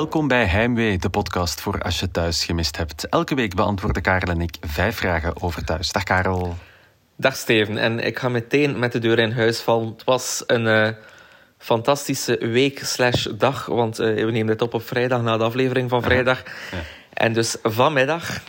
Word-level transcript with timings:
Welkom 0.00 0.28
bij 0.28 0.44
Heimwee, 0.44 0.98
de 0.98 1.10
podcast 1.10 1.60
voor 1.60 1.82
als 1.82 2.00
je 2.00 2.10
thuis 2.10 2.44
gemist 2.44 2.76
hebt. 2.76 3.08
Elke 3.08 3.34
week 3.34 3.54
beantwoorden 3.54 4.02
Karel 4.02 4.34
en 4.34 4.40
ik 4.40 4.56
vijf 4.60 4.96
vragen 4.96 5.42
over 5.42 5.64
thuis. 5.64 5.92
Dag 5.92 6.02
Karel. 6.02 6.56
Dag 7.16 7.36
Steven. 7.36 7.78
En 7.78 7.98
ik 7.98 8.18
ga 8.18 8.28
meteen 8.28 8.78
met 8.78 8.92
de 8.92 8.98
deur 8.98 9.18
in 9.18 9.32
huis 9.32 9.60
vallen. 9.60 9.88
Het 9.88 10.04
was 10.04 10.44
een 10.46 10.66
uh, 10.66 10.88
fantastische 11.58 12.38
week 12.38 12.84
slash 12.84 13.26
dag, 13.26 13.66
want 13.66 14.00
uh, 14.00 14.24
we 14.24 14.30
nemen 14.30 14.46
dit 14.46 14.62
op 14.62 14.74
op 14.74 14.82
vrijdag 14.82 15.22
na 15.22 15.36
de 15.36 15.44
aflevering 15.44 15.90
van 15.90 16.02
vrijdag. 16.02 16.42
Ja. 16.44 16.78
En 17.12 17.32
dus 17.32 17.56
vanmiddag 17.62 18.40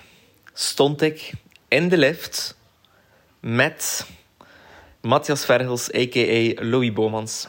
stond 0.54 1.02
ik 1.02 1.32
in 1.68 1.90
de 1.90 1.98
lift 1.98 2.58
met 3.40 4.08
Matthias 5.02 5.46
Verhels, 5.46 5.94
a.k.a. 5.94 6.64
Louis 6.64 6.94
Bomans. 6.94 7.48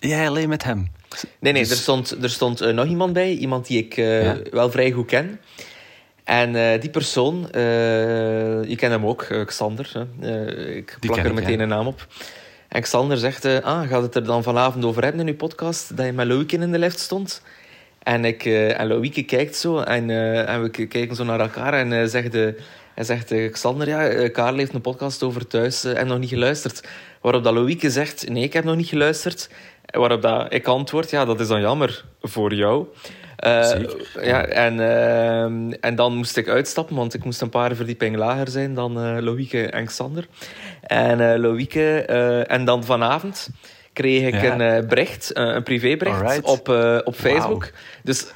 Jij 0.00 0.28
alleen 0.28 0.48
met 0.48 0.64
hem? 0.64 0.90
Nee, 1.38 1.52
nee, 1.52 1.62
dus... 1.62 1.70
er 1.70 1.76
stond, 1.76 2.22
er 2.22 2.30
stond 2.30 2.62
uh, 2.62 2.72
nog 2.72 2.86
iemand 2.86 3.12
bij. 3.12 3.32
Iemand 3.32 3.66
die 3.66 3.78
ik 3.78 3.96
uh, 3.96 4.24
ja. 4.24 4.38
wel 4.50 4.70
vrij 4.70 4.90
goed 4.90 5.06
ken. 5.06 5.40
En 6.24 6.54
uh, 6.54 6.80
die 6.80 6.90
persoon, 6.90 7.48
je 7.52 8.74
kent 8.76 8.92
hem 8.92 9.06
ook, 9.06 9.26
Xander. 9.46 10.06
ik 10.76 10.96
plak 11.00 11.18
er 11.18 11.34
meteen 11.34 11.56
ja. 11.56 11.62
een 11.62 11.68
naam 11.68 11.86
op. 11.86 12.06
En 12.68 12.82
Xander 12.82 13.18
zegt, 13.18 13.44
ah, 13.62 13.88
gaat 13.88 14.02
het 14.02 14.14
er 14.14 14.24
dan 14.24 14.42
vanavond 14.42 14.84
over 14.84 15.02
hebben 15.02 15.20
in 15.20 15.26
uw 15.26 15.36
podcast, 15.36 15.96
dat 15.96 16.06
je 16.06 16.12
met 16.12 16.26
Loïke 16.26 16.56
in 16.56 16.72
de 16.72 16.78
lift 16.78 16.98
stond? 16.98 17.42
En, 18.02 18.24
ik, 18.24 18.44
en 18.44 18.86
Loïke 18.86 19.22
kijkt 19.22 19.56
zo, 19.56 19.78
en, 19.78 20.10
en 20.46 20.62
we 20.62 20.86
kijken 20.86 21.16
zo 21.16 21.24
naar 21.24 21.40
elkaar 21.40 21.72
en 21.72 22.08
zegt... 22.08 22.36
Hij 22.94 23.04
zegt, 23.04 23.50
Xander, 23.50 23.88
ja, 23.88 24.28
Karel 24.28 24.56
heeft 24.56 24.74
een 24.74 24.80
podcast 24.80 25.22
over 25.22 25.46
thuis 25.46 25.84
en 25.84 26.06
nog 26.06 26.18
niet 26.18 26.28
geluisterd. 26.28 26.88
Waarop 27.20 27.44
dat 27.44 27.54
Loïke 27.54 27.90
zegt, 27.90 28.28
nee, 28.28 28.42
ik 28.42 28.52
heb 28.52 28.64
nog 28.64 28.76
niet 28.76 28.88
geluisterd. 28.88 29.50
Waarop 29.90 30.22
dat 30.22 30.52
ik 30.52 30.66
antwoord, 30.66 31.10
ja, 31.10 31.24
dat 31.24 31.40
is 31.40 31.48
dan 31.48 31.60
jammer 31.60 32.04
voor 32.20 32.54
jou. 32.54 32.86
Uh, 33.46 33.70
ja, 34.22 34.44
en, 34.44 34.74
uh, 34.74 35.74
en 35.80 35.94
dan 35.94 36.16
moest 36.16 36.36
ik 36.36 36.48
uitstappen, 36.48 36.96
want 36.96 37.14
ik 37.14 37.24
moest 37.24 37.40
een 37.40 37.48
paar 37.48 37.74
verdiepingen 37.74 38.18
lager 38.18 38.48
zijn 38.48 38.74
dan 38.74 39.06
uh, 39.06 39.22
Loïke 39.22 39.66
en 39.66 39.86
Xander. 39.86 40.26
En 40.80 41.40
Loïke, 41.40 42.00
en 42.46 42.64
dan 42.64 42.84
vanavond 42.84 43.48
kreeg 43.92 44.34
ik 44.34 44.42
ja. 44.42 44.52
een 44.52 44.82
uh, 44.82 44.88
bericht, 44.88 45.30
uh, 45.36 45.54
een 45.54 45.62
privébericht 45.62 46.16
Alright. 46.16 46.42
op, 46.42 46.68
uh, 46.68 46.98
op 47.04 47.14
Facebook. 47.14 47.62
Wow. 47.62 47.72
Dus 48.02 48.26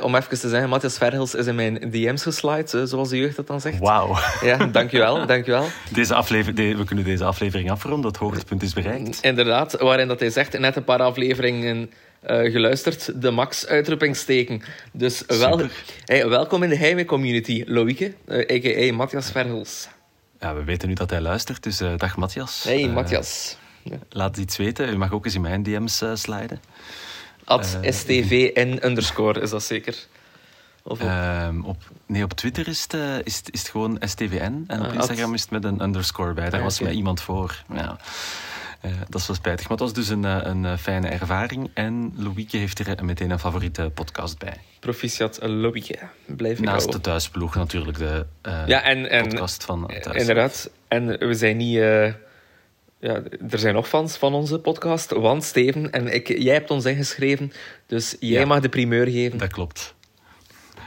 om 0.00 0.14
even 0.14 0.38
te 0.38 0.48
zeggen, 0.48 0.68
Matthias 0.68 0.98
Verhels 0.98 1.34
is 1.34 1.46
in 1.46 1.54
mijn 1.54 1.74
DM's 1.90 2.22
geslide, 2.22 2.86
zoals 2.86 3.08
de 3.08 3.16
jeugd 3.16 3.36
dat 3.36 3.46
dan 3.46 3.60
zegt. 3.60 3.78
Wauw. 3.78 4.16
Ja, 4.42 4.56
dankjewel, 4.66 5.26
dankjewel. 5.26 5.66
Deze 5.92 6.14
aflevering, 6.14 6.76
we 6.76 6.84
kunnen 6.84 7.04
deze 7.04 7.24
aflevering 7.24 7.70
afronden, 7.70 8.10
het 8.10 8.20
hoogtepunt 8.20 8.62
is 8.62 8.72
bereikt. 8.72 9.18
Inderdaad, 9.22 9.72
waarin 9.78 10.08
dat 10.08 10.20
hij 10.20 10.30
zegt, 10.30 10.58
net 10.58 10.76
een 10.76 10.84
paar 10.84 11.02
afleveringen 11.02 11.90
geluisterd, 12.26 13.22
de 13.22 13.30
max 13.30 13.66
uitroepingsteken. 13.66 14.62
Dus 14.92 15.22
wel, 15.26 15.60
hey, 16.04 16.28
welkom 16.28 16.62
in 16.62 16.68
de 16.68 16.76
Heimwee 16.76 17.04
community, 17.04 17.62
Loïke, 17.66 18.14
a.k.a. 18.30 18.92
Matthias 18.92 19.30
Verhels. 19.30 19.88
Ja, 20.40 20.54
we 20.54 20.64
weten 20.64 20.88
nu 20.88 20.94
dat 20.94 21.10
hij 21.10 21.20
luistert, 21.20 21.62
dus 21.62 21.82
dag 21.96 22.16
Matthias. 22.16 22.64
Hey, 22.64 22.88
Matthias. 22.88 23.56
Laat 24.08 24.36
iets 24.36 24.56
weten. 24.56 24.88
U 24.88 24.96
mag 24.96 25.12
ook 25.12 25.24
eens 25.24 25.34
in 25.34 25.40
mijn 25.40 25.62
DM's 25.62 26.02
uh, 26.02 26.10
sliden. 26.14 26.60
At 27.44 27.78
uh, 27.82 27.90
STVN 27.90 28.78
underscore, 28.82 29.40
is 29.40 29.50
dat 29.50 29.62
zeker? 29.62 30.06
Of 30.82 31.00
op... 31.00 31.64
Op, 31.64 31.76
nee, 32.06 32.22
op 32.22 32.32
Twitter 32.32 32.68
is 32.68 32.82
het, 32.82 32.94
uh, 32.94 33.18
is, 33.24 33.36
het, 33.36 33.52
is 33.52 33.60
het 33.60 33.68
gewoon 33.68 33.96
STVN. 34.00 34.64
En 34.66 34.80
op 34.80 34.86
ah, 34.86 34.94
Instagram 34.94 35.28
at... 35.28 35.34
is 35.34 35.40
het 35.40 35.50
met 35.50 35.64
een 35.64 35.82
underscore 35.82 36.32
bij. 36.32 36.50
Daar 36.50 36.60
ah, 36.60 36.66
was 36.66 36.80
mij 36.80 36.92
iemand 36.92 37.20
voor. 37.20 37.64
Ja. 37.72 37.96
Uh, 38.84 38.90
dat 39.08 39.20
is 39.20 39.26
wel 39.26 39.36
spijtig. 39.36 39.68
Maar 39.68 39.78
het 39.78 39.86
was 39.86 39.92
dus 39.92 40.08
een, 40.08 40.24
een 40.24 40.78
fijne 40.78 41.08
ervaring. 41.08 41.70
En 41.74 42.12
Louieke 42.16 42.56
heeft 42.56 42.78
er 42.78 43.04
meteen 43.04 43.30
een 43.30 43.38
favoriete 43.38 43.90
podcast 43.94 44.38
bij. 44.38 44.56
Proficiat 44.80 45.38
Louieke. 45.42 45.98
Blijf 46.26 46.58
ik 46.58 46.64
Naast 46.64 46.92
de 46.92 47.00
thuisploeg 47.00 47.54
natuurlijk 47.54 47.98
de 47.98 48.26
ja, 48.66 48.82
en, 48.82 49.10
en, 49.10 49.28
podcast 49.28 49.64
van 49.64 49.86
thuis. 50.00 50.16
Inderdaad. 50.16 50.70
En 50.88 51.06
we 51.06 51.34
zijn 51.34 51.56
niet 51.56 51.80
ja, 53.04 53.22
er 53.50 53.58
zijn 53.58 53.74
nog 53.74 53.88
fans 53.88 54.16
van 54.16 54.34
onze 54.34 54.58
podcast. 54.58 55.10
Want 55.10 55.44
Steven 55.44 55.92
en 55.92 56.14
ik, 56.14 56.28
jij 56.38 56.54
hebt 56.54 56.70
ons 56.70 56.84
ingeschreven, 56.84 57.52
dus 57.86 58.16
jij 58.20 58.40
ja, 58.40 58.46
mag 58.46 58.60
de 58.60 58.68
primeur 58.68 59.06
geven. 59.06 59.38
Dat 59.38 59.52
klopt. 59.52 59.94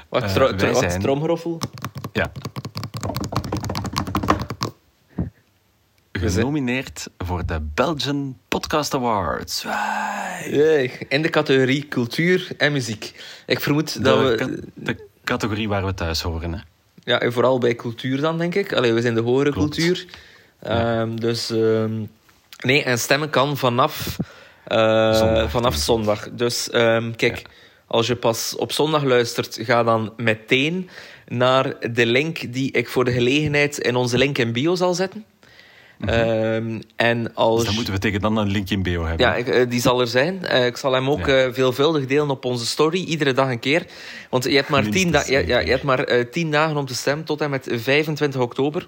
Wat, 0.09 0.23
uh, 0.23 0.33
tro 0.33 0.55
tro 0.55 0.73
zijn... 0.73 1.01
tromgeroffel? 1.01 1.59
Ja. 2.13 2.31
Genomineerd 6.11 7.09
voor 7.17 7.45
de 7.45 7.59
Belgian 7.73 8.37
Podcast 8.47 8.93
Awards. 8.93 9.65
In 11.09 11.21
de 11.21 11.29
categorie 11.29 11.87
cultuur 11.87 12.47
en 12.57 12.71
muziek. 12.71 13.13
Ik 13.45 13.59
vermoed 13.59 13.93
de, 13.93 14.01
dat 14.01 14.19
we... 14.19 14.63
De 14.73 15.07
categorie 15.23 15.67
waar 15.67 15.85
we 15.85 15.93
thuis 15.93 16.21
horen. 16.21 16.53
Hè? 16.53 16.59
Ja, 17.03 17.19
en 17.19 17.33
vooral 17.33 17.57
bij 17.57 17.75
cultuur 17.75 18.21
dan, 18.21 18.37
denk 18.37 18.55
ik. 18.55 18.73
Allee, 18.73 18.93
we 18.93 19.01
zijn 19.01 19.15
de 19.15 19.23
Klopt. 19.23 19.53
cultuur. 19.53 20.05
Ja. 20.61 21.01
Um, 21.01 21.19
dus 21.19 21.49
um, 21.49 22.09
nee, 22.65 22.83
en 22.83 22.99
stemmen 22.99 23.29
kan 23.29 23.57
vanaf, 23.57 24.17
uh, 24.67 25.13
zondag. 25.13 25.49
vanaf 25.49 25.75
zondag. 25.75 26.29
Dus 26.31 26.69
um, 26.73 27.15
kijk, 27.15 27.37
ja. 27.37 27.43
als 27.87 28.07
je 28.07 28.15
pas 28.15 28.55
op 28.55 28.71
zondag 28.71 29.03
luistert, 29.03 29.59
ga 29.61 29.83
dan 29.83 30.13
meteen 30.17 30.89
naar 31.27 31.73
de 31.91 32.05
link 32.05 32.53
die 32.53 32.71
ik 32.71 32.89
voor 32.89 33.05
de 33.05 33.11
gelegenheid 33.11 33.77
in 33.77 33.95
onze 33.95 34.17
link 34.17 34.37
in 34.37 34.51
bio 34.51 34.75
zal 34.75 34.93
zetten. 34.93 35.25
Mm 35.97 36.09
-hmm. 36.09 36.81
en 36.95 37.33
als... 37.33 37.55
Dus 37.55 37.65
dan 37.65 37.75
moeten 37.75 37.93
we 37.93 37.99
tegen 37.99 38.21
dan 38.21 38.37
een 38.37 38.51
link 38.51 38.69
in 38.69 38.83
bio 38.83 39.05
hebben. 39.05 39.25
Ja, 39.25 39.35
ik, 39.35 39.47
uh, 39.47 39.69
die 39.69 39.81
zal 39.81 40.01
er 40.01 40.07
zijn. 40.07 40.39
Uh, 40.43 40.65
ik 40.65 40.77
zal 40.77 40.93
hem 40.93 41.09
ook 41.09 41.25
ja. 41.25 41.53
veelvuldig 41.53 42.05
delen 42.05 42.29
op 42.29 42.45
onze 42.45 42.65
story, 42.65 43.03
iedere 43.03 43.33
dag 43.33 43.49
een 43.49 43.59
keer. 43.59 43.85
Want 44.29 44.43
je 44.43 44.55
hebt 44.55 44.69
maar, 44.69 44.89
tien, 44.89 45.11
da 45.11 45.23
ja, 45.27 45.39
ja, 45.39 45.59
je 45.59 45.69
hebt 45.69 45.83
maar 45.83 46.29
tien 46.29 46.51
dagen 46.51 46.77
om 46.77 46.85
te 46.85 46.95
stemmen, 46.95 47.25
tot 47.25 47.41
en 47.41 47.49
met 47.49 47.67
25 47.71 48.41
oktober. 48.41 48.87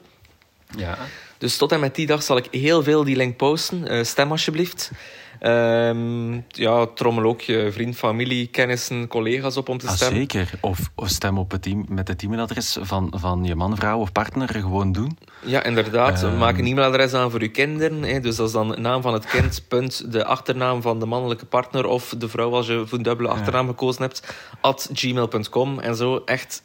Ja. 0.78 0.98
Dus 1.38 1.58
tot 1.58 1.72
en 1.72 1.80
met 1.80 1.96
die 1.96 2.06
dag 2.06 2.24
zal 2.24 2.38
ik 2.38 2.48
heel 2.52 2.84
veel 2.84 3.04
die 3.04 3.16
link 3.16 3.38
posten. 3.38 3.94
Uh, 3.94 4.04
stem 4.04 4.32
alsjeblieft. 4.32 4.92
Um, 5.42 6.46
ja, 6.48 6.86
trommel 6.86 7.24
ook 7.24 7.42
je 7.42 7.70
vriend, 7.72 7.96
familie, 7.96 8.48
kennissen, 8.48 9.08
collega's 9.08 9.58
op 9.58 9.70
om 9.70 9.78
te 9.78 9.88
stemmen. 9.88 10.22
Ah, 10.22 10.32
zeker. 10.32 10.52
Of, 10.62 10.80
of 10.96 11.10
stem 11.10 11.38
op 11.38 11.52
het 11.52 11.62
team, 11.62 11.86
met 11.90 12.08
het 12.08 12.24
e-mailadres 12.24 12.78
van, 12.82 13.14
van 13.16 13.44
je 13.44 13.56
man, 13.56 13.76
vrouw 13.76 14.00
of 14.00 14.12
partner 14.12 14.50
gewoon 14.50 14.92
doen. 14.92 15.18
Ja, 15.46 15.64
inderdaad. 15.64 16.24
Um, 16.24 16.38
Maak 16.38 16.58
een 16.58 16.66
e-mailadres 16.66 17.14
aan 17.14 17.32
voor 17.32 17.42
je 17.42 17.52
kinderen. 17.52 18.04
Hè. 18.04 18.20
Dus 18.20 18.36
dat 18.36 18.48
is 18.48 18.54
dan 18.54 18.82
naam 18.82 19.02
van 19.02 19.14
het 19.14 19.26
kind, 19.26 19.64
punt, 19.68 20.12
de 20.12 20.26
achternaam 20.26 20.82
van 20.82 21.00
de 21.00 21.06
mannelijke 21.06 21.46
partner 21.46 21.86
of 21.86 22.14
de 22.18 22.30
vrouw 22.30 22.54
als 22.54 22.68
je 22.68 22.84
voor 22.86 22.98
een 22.98 23.04
dubbele 23.04 23.30
achternaam 23.30 23.66
ja. 23.66 23.72
gekozen 23.72 24.02
hebt, 24.02 24.36
at 24.62 24.90
gmail.com. 24.94 25.80
En 25.80 25.96
zo 25.96 26.22
echt... 26.26 26.64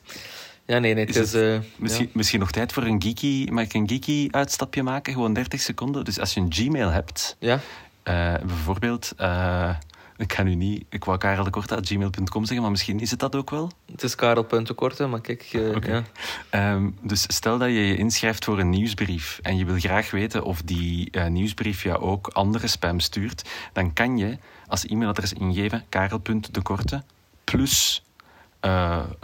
Ja, 0.66 0.78
nee, 0.78 0.94
nee. 0.94 1.04
Het 1.04 1.16
is, 1.16 1.32
het, 1.32 1.42
uh, 1.42 1.58
misschien, 1.76 2.04
ja. 2.04 2.10
misschien 2.12 2.40
nog 2.40 2.50
tijd 2.50 2.72
voor 2.72 2.82
een 2.82 3.02
geeky... 3.02 3.48
Mag 3.50 3.64
ik 3.64 3.74
een 3.74 3.88
geeky 3.88 4.28
uitstapje 4.30 4.82
maken? 4.82 5.12
Gewoon 5.12 5.32
30 5.32 5.60
seconden. 5.60 6.04
Dus 6.04 6.18
als 6.18 6.34
je 6.34 6.40
een 6.40 6.52
Gmail 6.52 6.90
hebt... 6.90 7.36
Ja. 7.38 7.60
Uh, 8.04 8.34
bijvoorbeeld... 8.46 9.12
Uh, 9.20 9.76
ik 10.16 10.32
ga 10.32 10.42
nu 10.42 10.54
niet... 10.54 10.84
Ik 10.88 11.04
wou 11.04 11.18
Karel 11.18 11.44
de 11.44 11.50
Korte 11.50 11.74
uit 11.74 11.88
gmail.com 11.88 12.44
zeggen, 12.44 12.60
maar 12.62 12.70
misschien 12.70 13.00
is 13.00 13.10
het 13.10 13.20
dat 13.20 13.34
ook 13.34 13.50
wel? 13.50 13.70
Het 13.92 14.02
is 14.02 14.14
Karel.korte, 14.14 15.06
maar 15.06 15.20
kijk... 15.20 15.48
Uh, 15.52 15.76
okay. 15.76 16.04
ja. 16.50 16.72
um, 16.72 16.98
dus 17.02 17.24
stel 17.28 17.58
dat 17.58 17.68
je 17.68 17.86
je 17.86 17.96
inschrijft 17.96 18.44
voor 18.44 18.58
een 18.58 18.70
nieuwsbrief 18.70 19.38
en 19.42 19.56
je 19.56 19.64
wil 19.64 19.78
graag 19.78 20.10
weten 20.10 20.44
of 20.44 20.62
die 20.62 21.18
nieuwsbrief 21.28 21.82
jou 21.82 22.00
ook 22.00 22.28
andere 22.28 22.66
spam 22.66 23.00
stuurt, 23.00 23.48
dan 23.72 23.92
kan 23.92 24.18
je 24.18 24.38
als 24.66 24.86
e-mailadres 24.86 25.32
ingeven 25.32 25.84
karel.dekorte 25.88 27.02
plus 27.44 28.04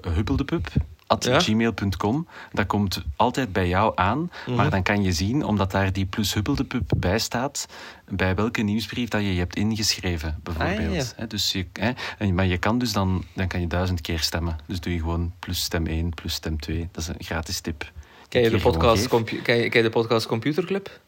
huppeldepup 0.03 0.69
at 1.11 1.25
ja? 1.25 1.41
gmail.com. 1.41 2.27
Dat 2.53 2.67
komt 2.67 3.03
altijd 3.17 3.53
bij 3.53 3.69
jou 3.69 3.93
aan. 3.95 4.19
Mm 4.19 4.31
-hmm. 4.45 4.55
Maar 4.55 4.71
dan 4.71 4.83
kan 4.83 5.03
je 5.03 5.13
zien, 5.13 5.45
omdat 5.45 5.71
daar 5.71 5.93
die 5.93 6.07
plus 6.07 6.35
huppeldepup 6.35 6.93
bij 6.97 7.19
staat, 7.19 7.67
bij 8.09 8.35
welke 8.35 8.63
nieuwsbrief 8.63 9.09
dat 9.09 9.21
je 9.21 9.33
je 9.33 9.39
hebt 9.39 9.57
ingeschreven, 9.57 10.41
bijvoorbeeld. 10.43 11.13
Ah, 11.13 11.19
ja. 11.19 11.27
dus 11.27 11.53
je, 11.53 11.67
hè, 11.73 12.33
maar 12.33 12.47
je 12.47 12.59
kan 12.59 12.79
dus 12.79 12.93
dan, 12.93 13.25
dan 13.33 13.49
kan 13.49 13.61
je 13.61 13.67
duizend 13.67 14.01
keer 14.01 14.19
stemmen. 14.19 14.59
Dus 14.67 14.81
doe 14.81 14.93
je 14.93 14.99
gewoon 14.99 15.33
plus 15.39 15.63
stem 15.63 15.87
1, 15.87 16.15
plus 16.15 16.35
stem 16.35 16.61
2. 16.61 16.89
Dat 16.93 17.03
is 17.03 17.09
een 17.09 17.15
gratis 17.19 17.61
tip. 17.61 17.91
Ken 18.29 18.43
je, 18.43 18.51
de 18.51 18.59
podcast, 18.59 19.09
ken, 19.09 19.25
je, 19.27 19.43
ken 19.43 19.69
je 19.69 19.83
de 19.83 19.91
podcast 19.91 20.27
Computer 20.27 20.65
Club? 20.65 21.01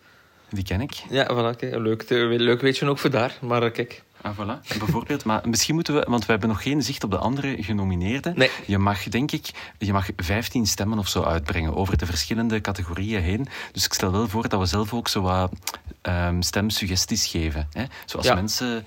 Die 0.50 0.64
ken 0.64 0.80
ik. 0.80 0.92
Ja, 1.10 1.30
voilà, 1.32 1.54
okay. 1.54 1.70
leuk, 1.70 2.04
leuk 2.08 2.60
weet 2.60 2.78
je 2.78 2.86
ook 2.86 2.98
voor 2.98 3.10
daar. 3.10 3.38
Maar 3.40 3.70
kijk... 3.70 4.02
Ah, 4.22 4.36
voilà. 4.36 4.78
Bijvoorbeeld, 4.78 5.24
maar 5.24 5.48
misschien 5.48 5.74
moeten 5.74 5.94
we, 5.94 6.06
want 6.08 6.26
we 6.26 6.30
hebben 6.30 6.48
nog 6.48 6.62
geen 6.62 6.82
zicht 6.82 7.04
op 7.04 7.10
de 7.10 7.18
andere 7.18 7.62
genomineerden. 7.62 8.32
Nee. 8.36 8.50
Je 8.66 8.78
mag, 8.78 9.02
denk 9.02 9.32
ik, 9.32 9.72
je 9.78 9.92
mag 9.92 10.08
15 10.16 10.66
stemmen 10.66 10.98
of 10.98 11.08
zo 11.08 11.22
uitbrengen 11.22 11.74
over 11.74 11.98
de 11.98 12.06
verschillende 12.06 12.60
categorieën 12.60 13.22
heen. 13.22 13.48
Dus 13.72 13.84
ik 13.84 13.92
stel 13.92 14.12
wel 14.12 14.28
voor 14.28 14.48
dat 14.48 14.60
we 14.60 14.66
zelf 14.66 14.94
ook 14.94 15.08
zo 15.08 15.20
wat 15.20 15.52
um, 16.02 16.42
stemsuggesties 16.42 17.26
geven. 17.26 17.68
Hè? 17.72 17.84
Zoals 18.04 18.26
mensen, 18.26 18.86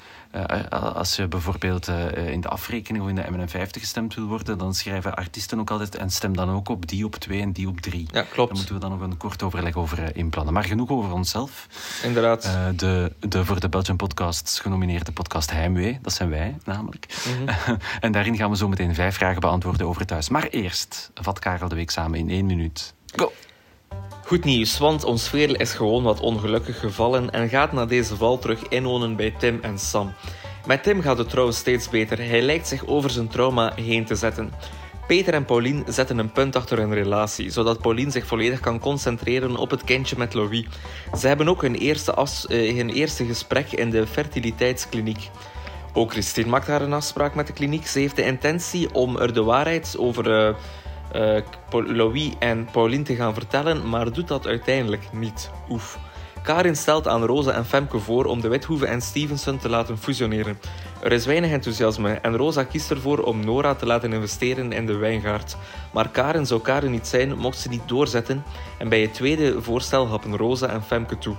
als 0.93 1.15
je 1.15 1.27
bijvoorbeeld 1.27 1.87
uh, 1.87 2.29
in 2.29 2.41
de 2.41 2.47
afrekening 2.47 3.03
of 3.03 3.09
in 3.09 3.15
de 3.15 3.23
MN50 3.23 3.69
gestemd 3.69 4.15
wil 4.15 4.25
worden, 4.25 4.57
dan 4.57 4.73
schrijven 4.73 5.15
artiesten 5.15 5.59
ook 5.59 5.69
altijd 5.69 5.95
en 5.95 6.09
stem 6.09 6.35
dan 6.35 6.49
ook 6.49 6.69
op 6.69 6.87
die 6.87 7.05
op 7.05 7.15
2 7.15 7.41
en 7.41 7.51
die 7.51 7.67
op 7.67 7.81
3. 7.81 8.07
Ja, 8.11 8.21
klopt. 8.21 8.35
Daar 8.35 8.57
moeten 8.57 8.75
we 8.75 8.81
dan 8.81 8.89
nog 8.89 9.01
een 9.01 9.17
kort 9.17 9.43
overleg 9.43 9.75
over 9.75 10.15
inplannen. 10.15 10.53
Maar 10.53 10.63
genoeg 10.63 10.89
over 10.89 11.11
onszelf. 11.11 11.67
Inderdaad. 12.03 12.49
de, 12.75 13.11
de 13.19 13.45
voor 13.45 13.59
de 13.59 13.69
Belgian 13.69 13.97
Podcasts 13.97 14.59
genomineerde 14.59 15.11
podcast 15.11 15.51
Heimwee, 15.51 15.99
dat 16.01 16.13
zijn 16.13 16.29
wij 16.29 16.57
namelijk. 16.63 17.23
Mm 17.27 17.47
-hmm. 17.47 17.77
en 17.99 18.11
daarin 18.11 18.37
gaan 18.37 18.49
we 18.49 18.57
zo 18.57 18.67
meteen 18.67 18.95
vijf 18.95 19.15
vragen 19.15 19.39
beantwoorden 19.39 19.87
over 19.87 20.05
thuis. 20.05 20.29
Maar 20.29 20.47
eerst 20.47 21.11
vat 21.13 21.39
Karel 21.39 21.69
de 21.69 21.75
Week 21.75 21.89
samen 21.89 22.19
in 22.19 22.29
één 22.29 22.45
minuut. 22.45 22.93
Go! 23.15 23.31
Goed 24.25 24.43
nieuws, 24.43 24.77
want 24.77 25.03
ons 25.03 25.29
Veerle 25.29 25.57
is 25.57 25.73
gewoon 25.73 26.03
wat 26.03 26.19
ongelukkig 26.19 26.79
gevallen 26.79 27.29
en 27.31 27.49
gaat 27.49 27.71
na 27.71 27.85
deze 27.85 28.15
val 28.15 28.39
terug 28.39 28.67
inwonen 28.67 29.15
bij 29.15 29.33
Tim 29.37 29.59
en 29.61 29.79
Sam. 29.79 30.13
Met 30.65 30.83
Tim 30.83 31.01
gaat 31.01 31.17
het 31.17 31.29
trouwens 31.29 31.57
steeds 31.57 31.89
beter. 31.89 32.17
Hij 32.17 32.41
lijkt 32.41 32.67
zich 32.67 32.85
over 32.85 33.09
zijn 33.09 33.27
trauma 33.27 33.73
heen 33.75 34.05
te 34.05 34.15
zetten. 34.15 34.51
Peter 35.07 35.33
en 35.33 35.45
Pauline 35.45 35.83
zetten 35.87 36.17
een 36.17 36.31
punt 36.31 36.55
achter 36.55 36.77
hun 36.77 36.93
relatie, 36.93 37.49
zodat 37.49 37.81
Pauline 37.81 38.11
zich 38.11 38.25
volledig 38.25 38.59
kan 38.59 38.79
concentreren 38.79 39.55
op 39.55 39.69
het 39.69 39.83
kindje 39.83 40.17
met 40.17 40.33
Louis. 40.33 40.65
Ze 41.19 41.27
hebben 41.27 41.49
ook 41.49 41.61
hun 41.61 41.75
eerste, 41.75 42.13
as, 42.13 42.45
uh, 42.49 42.77
hun 42.77 42.89
eerste 42.89 43.25
gesprek 43.25 43.71
in 43.71 43.89
de 43.89 44.07
fertiliteitskliniek. 44.07 45.29
Ook 45.93 46.11
Christine 46.11 46.49
maakt 46.49 46.67
haar 46.67 46.81
een 46.81 46.93
afspraak 46.93 47.35
met 47.35 47.47
de 47.47 47.53
kliniek. 47.53 47.87
Ze 47.87 47.99
heeft 47.99 48.15
de 48.15 48.25
intentie 48.25 48.93
om 48.93 49.17
er 49.17 49.33
de 49.33 49.43
waarheid 49.43 49.95
over 49.97 50.47
uh, 50.47 50.55
Louis 51.69 52.33
en 52.39 52.67
Pauline 52.71 53.03
te 53.03 53.15
gaan 53.15 53.33
vertellen, 53.33 53.89
maar 53.89 54.11
doet 54.11 54.27
dat 54.27 54.47
uiteindelijk 54.47 55.07
niet. 55.11 55.49
Oef. 55.69 55.97
Karin 56.43 56.75
stelt 56.75 57.07
aan 57.07 57.23
Rosa 57.23 57.51
en 57.51 57.65
Femke 57.65 57.99
voor 57.99 58.25
om 58.25 58.41
de 58.41 58.47
Withoeven 58.47 58.87
en 58.87 59.01
Stevenson 59.01 59.57
te 59.57 59.69
laten 59.69 59.97
fusioneren. 59.97 60.59
Er 61.01 61.11
is 61.11 61.25
weinig 61.25 61.51
enthousiasme 61.51 62.13
en 62.13 62.35
Rosa 62.37 62.63
kiest 62.63 62.91
ervoor 62.91 63.19
om 63.19 63.45
Nora 63.45 63.75
te 63.75 63.85
laten 63.85 64.13
investeren 64.13 64.71
in 64.71 64.85
de 64.85 64.95
wijngaard. 64.95 65.57
Maar 65.93 66.09
Karin 66.09 66.45
zou 66.45 66.61
Karin 66.61 66.91
niet 66.91 67.07
zijn 67.07 67.37
mocht 67.37 67.57
ze 67.57 67.69
niet 67.69 67.87
doorzetten 67.87 68.43
en 68.77 68.89
bij 68.89 69.01
het 69.01 69.13
tweede 69.13 69.61
voorstel 69.61 70.07
happen 70.07 70.37
Rosa 70.37 70.67
en 70.67 70.83
Femke 70.83 71.17
toe. 71.17 71.35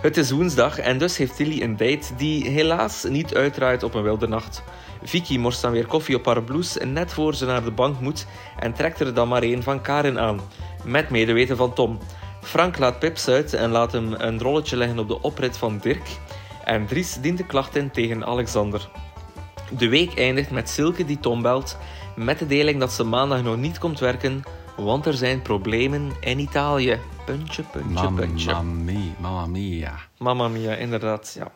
Het 0.00 0.16
is 0.16 0.30
woensdag 0.30 0.78
en 0.78 0.98
dus 0.98 1.16
heeft 1.16 1.36
Tilly 1.36 1.62
een 1.62 1.76
date 1.76 2.14
die 2.16 2.48
helaas 2.48 3.04
niet 3.04 3.34
uitdraait 3.34 3.82
op 3.82 3.94
een 3.94 4.02
wilde 4.02 4.28
nacht. 4.28 4.62
Vicky 5.02 5.38
morst 5.38 5.62
dan 5.62 5.72
weer 5.72 5.86
koffie 5.86 6.16
op 6.16 6.26
haar 6.26 6.42
blouse 6.42 6.86
net 6.86 7.12
voor 7.12 7.34
ze 7.34 7.46
naar 7.46 7.64
de 7.64 7.70
bank 7.70 8.00
moet 8.00 8.26
en 8.58 8.72
trekt 8.72 9.00
er 9.00 9.14
dan 9.14 9.28
maar 9.28 9.42
een 9.42 9.62
van 9.62 9.80
Karin 9.80 10.18
aan, 10.18 10.40
met 10.84 11.10
medeweten 11.10 11.56
van 11.56 11.72
Tom. 11.72 11.98
Frank 12.42 12.78
laat 12.78 12.98
Pips 12.98 13.28
uit 13.28 13.54
en 13.54 13.70
laat 13.70 13.92
hem 13.92 14.12
een 14.12 14.40
rolletje 14.40 14.76
leggen 14.76 14.98
op 14.98 15.08
de 15.08 15.22
oprit 15.22 15.56
van 15.56 15.78
Dirk. 15.78 16.18
En 16.64 16.86
Dries 16.86 17.14
dient 17.20 17.38
de 17.38 17.46
klacht 17.46 17.76
in 17.76 17.90
tegen 17.90 18.26
Alexander. 18.26 18.88
De 19.78 19.88
week 19.88 20.18
eindigt 20.18 20.50
met 20.50 20.68
Silke 20.68 21.04
die 21.04 21.20
Tom 21.20 21.42
belt 21.42 21.76
met 22.16 22.38
de 22.38 22.46
deling 22.46 22.80
dat 22.80 22.92
ze 22.92 23.04
maandag 23.04 23.42
nog 23.42 23.56
niet 23.56 23.78
komt 23.78 23.98
werken, 23.98 24.42
want 24.76 25.06
er 25.06 25.14
zijn 25.14 25.42
problemen 25.42 26.12
in 26.20 26.38
Italië. 26.38 26.98
Puntje, 27.24 27.62
puntje, 27.62 28.12
puntje. 28.12 28.62
Mia, 28.62 29.00
mamma 29.18 29.46
mia. 29.46 29.94
Mamma 30.18 30.48
mia, 30.48 30.74
inderdaad, 30.74 31.36
ja. 31.38 31.50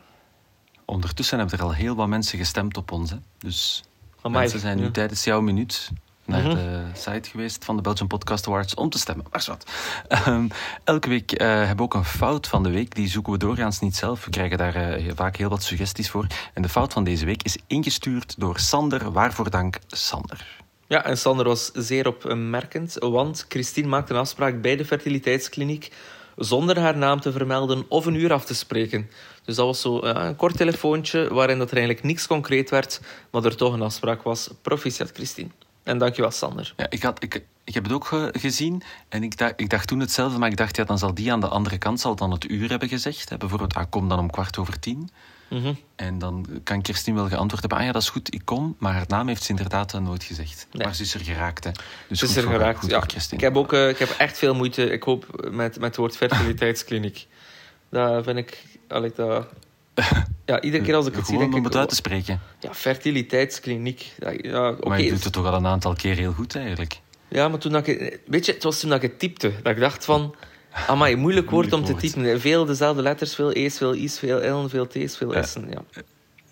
Ondertussen 0.84 1.38
hebben 1.38 1.58
er 1.58 1.64
al 1.64 1.72
heel 1.72 1.94
wat 1.94 2.08
mensen 2.08 2.38
gestemd 2.38 2.76
op 2.76 2.92
ons. 2.92 3.10
Hè. 3.10 3.16
Dus 3.38 3.82
Amai, 4.20 4.40
mensen 4.40 4.60
zijn 4.60 4.76
nu 4.76 4.84
ja. 4.84 4.90
tijdens 4.90 5.24
jouw 5.24 5.40
minuut 5.40 5.90
naar 6.24 6.42
Mhm. 6.42 6.54
de 6.54 6.82
site 6.94 7.30
geweest 7.30 7.64
van 7.64 7.76
de 7.76 7.82
Belgian 7.82 8.08
Podcast 8.08 8.46
Awards 8.46 8.74
om 8.74 8.90
te 8.90 8.98
stemmen. 8.98 9.26
Maar 9.30 9.44
wat. 9.46 9.70
Ehm, 10.08 10.48
elke 10.84 11.08
week 11.08 11.32
eh, 11.32 11.46
hebben 11.48 11.76
we 11.76 11.82
ook 11.82 11.94
een 11.94 12.04
fout 12.04 12.48
van 12.48 12.62
de 12.62 12.70
week. 12.70 12.94
Die 12.94 13.08
zoeken 13.08 13.32
we 13.32 13.38
doorgaans 13.38 13.80
niet 13.80 13.96
zelf. 13.96 14.24
We 14.24 14.30
krijgen 14.30 14.58
daar 14.58 14.74
eh, 14.74 15.12
vaak 15.14 15.36
heel 15.36 15.48
wat 15.48 15.62
suggesties 15.62 16.10
voor. 16.10 16.26
En 16.54 16.62
de 16.62 16.68
fout 16.68 16.92
van 16.92 17.04
deze 17.04 17.24
week 17.24 17.42
is 17.42 17.56
ingestuurd 17.66 18.34
door 18.38 18.58
Sander. 18.58 19.12
Waarvoor 19.12 19.50
dank, 19.50 19.78
Sander. 19.86 20.62
Ja, 20.88 21.04
en 21.04 21.18
Sander 21.18 21.46
was 21.46 21.70
zeer 21.72 22.06
opmerkend, 22.08 22.96
want 23.00 23.44
Christine 23.48 23.88
maakte 23.88 24.12
een 24.12 24.18
afspraak 24.18 24.60
bij 24.62 24.76
de 24.76 24.84
fertiliteitskliniek 24.84 25.92
zonder 26.36 26.78
haar 26.78 26.96
naam 26.96 27.20
te 27.20 27.32
vermelden 27.32 27.84
of 27.88 28.06
een 28.06 28.14
uur 28.14 28.32
af 28.32 28.44
te 28.44 28.54
spreken. 28.54 29.10
Dus 29.44 29.56
dat 29.56 29.66
was 29.66 29.80
zo 29.80 30.02
een 30.02 30.36
kort 30.36 30.56
telefoontje 30.56 31.34
waarin 31.34 31.58
dat 31.58 31.70
er 31.70 31.76
eigenlijk 31.76 32.06
niks 32.06 32.26
concreet 32.26 32.70
werd, 32.70 33.00
maar 33.30 33.44
er 33.44 33.56
toch 33.56 33.72
een 33.72 33.82
afspraak 33.82 34.22
was. 34.22 34.50
Proficiat, 34.62 35.10
Christine. 35.14 35.48
En 35.82 35.98
dankjewel, 35.98 36.30
Sander. 36.30 36.72
Ja, 36.76 36.86
ik, 36.90 37.02
had, 37.02 37.22
ik, 37.22 37.44
ik 37.64 37.74
heb 37.74 37.84
het 37.84 37.92
ook 37.92 38.04
ge- 38.06 38.34
gezien 38.38 38.82
en 39.08 39.22
ik 39.22 39.36
dacht, 39.38 39.52
ik 39.56 39.70
dacht 39.70 39.86
toen 39.88 40.00
hetzelfde, 40.00 40.38
maar 40.38 40.50
ik 40.50 40.56
dacht, 40.56 40.76
ja, 40.76 40.84
dan 40.84 40.98
zal 40.98 41.14
die 41.14 41.32
aan 41.32 41.40
de 41.40 41.48
andere 41.48 41.78
kant 41.78 42.00
zal 42.00 42.14
dan 42.16 42.30
het 42.30 42.50
uur 42.50 42.70
hebben 42.70 42.88
gezegd. 42.88 43.28
Hè. 43.28 43.36
Bijvoorbeeld, 43.36 43.74
ah, 43.74 43.84
kom 43.90 44.08
dan 44.08 44.18
om 44.18 44.30
kwart 44.30 44.58
over 44.58 44.78
tien. 44.78 45.10
Mhm. 45.48 45.72
En 45.96 46.18
dan 46.18 46.46
kan 46.62 46.82
Kirstien 46.82 47.14
wel 47.14 47.28
geantwoord 47.28 47.60
hebben, 47.60 47.78
ah 47.78 47.84
ja, 47.84 47.92
dat 47.92 48.02
is 48.02 48.08
goed, 48.08 48.34
ik 48.34 48.40
kom. 48.44 48.76
Maar 48.78 48.92
haar 48.92 49.04
naam 49.08 49.28
heeft 49.28 49.42
ze 49.42 49.50
inderdaad 49.50 49.94
eh, 49.94 50.00
nooit 50.00 50.24
gezegd. 50.24 50.66
Nee. 50.72 50.86
Maar 50.86 50.94
ze 50.94 51.02
is 51.02 51.14
er 51.14 51.20
geraakt, 51.20 51.64
hè. 51.64 51.70
Dus 52.08 52.20
Het 52.20 52.30
is 52.30 52.36
er 52.36 52.42
voor- 52.42 52.52
geraakt. 52.52 52.78
goed 52.78 52.90
Ja, 52.90 53.04
ik 53.30 53.40
heb 53.40 53.56
ook 53.56 53.72
eh, 53.72 53.88
ik 53.88 53.98
heb 53.98 54.10
echt 54.18 54.38
veel 54.38 54.54
moeite, 54.54 54.90
ik 54.90 55.02
hoop, 55.02 55.26
met, 55.50 55.74
met 55.74 55.82
het 55.82 55.96
woord 55.96 56.16
fertiliteitskliniek. 56.16 57.26
Dat 57.90 58.24
vind 58.24 58.38
ik... 58.38 58.62
Allee, 58.88 59.12
dat... 59.14 59.46
Ja, 60.46 60.60
iedere 60.60 60.82
keer 60.82 60.94
als 60.94 61.06
ik 61.06 61.14
het 61.14 61.26
zie, 61.26 61.38
denk 61.38 61.52
om 61.52 61.58
ik... 61.58 61.64
het 61.64 61.76
uit 61.76 61.88
te 61.88 61.94
spreken. 61.94 62.40
Ja, 62.60 62.74
fertiliteitskliniek. 62.74 64.12
Ja. 64.42 64.74
Maar 64.80 65.00
je 65.00 65.10
doet 65.10 65.24
het 65.24 65.32
toch 65.32 65.46
al 65.46 65.54
een 65.54 65.66
aantal 65.66 65.94
keer 65.94 66.16
heel 66.16 66.32
goed, 66.32 66.56
eigenlijk. 66.56 67.00
Ja, 67.28 67.48
maar 67.48 67.58
toen 67.58 67.72
dat 67.72 67.86
ik... 67.86 68.20
Weet 68.26 68.46
je, 68.46 68.52
het 68.52 68.62
was 68.62 68.80
toen 68.80 68.90
dat 68.90 69.02
ik 69.02 69.10
het 69.10 69.18
typte. 69.18 69.52
Dat 69.62 69.72
ik 69.72 69.80
dacht 69.80 70.04
van... 70.04 70.34
Amai, 70.86 71.16
moeilijk 71.16 71.50
woord 71.50 71.72
om 71.72 71.84
te 71.84 71.92
Moeilijk 71.92 72.14
typen. 72.14 72.40
Veel 72.40 72.64
dezelfde 72.64 73.02
letters, 73.02 73.34
veel 73.34 73.52
E's, 73.52 73.76
veel 73.76 73.94
I's, 73.94 74.18
veel 74.18 74.38
L'en, 74.38 74.70
veel 74.70 74.86
T's, 74.86 75.16
veel 75.16 75.34
Ja. 75.34 75.42
S'en. 75.42 75.66
Ja. 75.70 76.02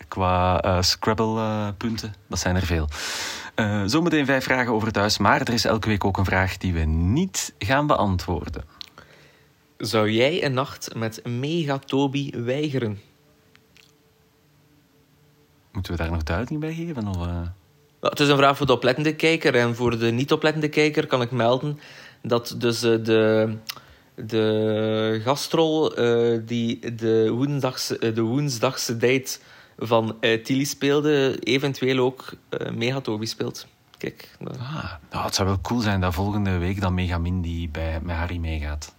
Qua 0.09 0.61
eh, 0.61 0.83
Scrabble-punten, 0.83 2.15
dat 2.29 2.39
zijn 2.39 2.57
er 2.57 2.67
veel. 2.67 2.89
Eh, 3.55 3.83
zometeen 3.87 4.27
vijf 4.27 4.45
vragen 4.45 4.73
over 4.73 4.93
thuis, 4.93 5.19
maar 5.19 5.41
er 5.41 5.53
is 5.53 5.65
elke 5.65 5.89
week 5.89 6.05
ook 6.05 6.19
een 6.19 6.25
vraag 6.25 6.57
die 6.57 6.73
we 6.73 6.81
niet 6.85 7.55
gaan 7.59 7.87
beantwoorden. 7.87 8.65
Zou 9.83 10.11
jij 10.11 10.45
een 10.45 10.53
nacht 10.53 10.95
met 10.95 11.25
Megatobi 11.27 12.31
weigeren? 12.37 13.01
Moeten 15.73 15.93
we 15.93 15.99
daar 15.99 16.11
nog 16.11 16.23
duiding 16.23 16.61
bij 16.61 16.75
geven? 16.75 17.07
Of? 17.09 17.17
Ja, 17.27 17.55
het 18.01 18.21
is 18.21 18.29
een 18.29 18.37
vraag 18.37 18.57
voor 18.57 18.67
de 18.67 18.73
oplettende 18.73 19.15
kijker. 19.17 19.55
En 19.55 19.75
voor 19.75 19.99
de 19.99 20.11
niet-oplettende 20.11 20.69
kijker 20.69 21.07
kan 21.07 21.23
ik 21.23 21.31
melden 21.31 21.79
dat 22.23 22.55
dus 22.59 22.83
eh, 22.83 23.05
de, 23.05 23.53
de 24.15 25.21
gastrol 25.25 25.95
eh, 25.97 26.41
die 26.47 26.95
de 26.95 27.31
woensdagse, 27.31 28.13
de 28.13 28.23
woensdagse 28.23 28.97
date 28.97 29.39
van 29.79 30.17
eh 30.21 30.43
Tilly 30.43 30.65
speelde, 30.65 31.39
eventueel 31.41 31.99
ook 31.99 32.33
eh 32.49 32.71
Megatobi 32.71 33.27
speelt. 33.27 33.67
Kijk, 33.99 34.37
dat- 34.41 34.59
Ah, 34.59 34.93
nou, 35.11 35.25
het 35.25 35.35
zou 35.35 35.49
wel 35.49 35.61
cool 35.61 35.81
zijn 35.81 36.01
dat 36.01 36.15
volgende 36.15 36.59
week 36.59 36.81
dan 36.81 36.95
Megamin 36.95 37.41
die 37.43 37.69
bij, 37.69 38.01
met 38.03 38.17
Harry 38.17 38.37
meegaat. 38.37 38.95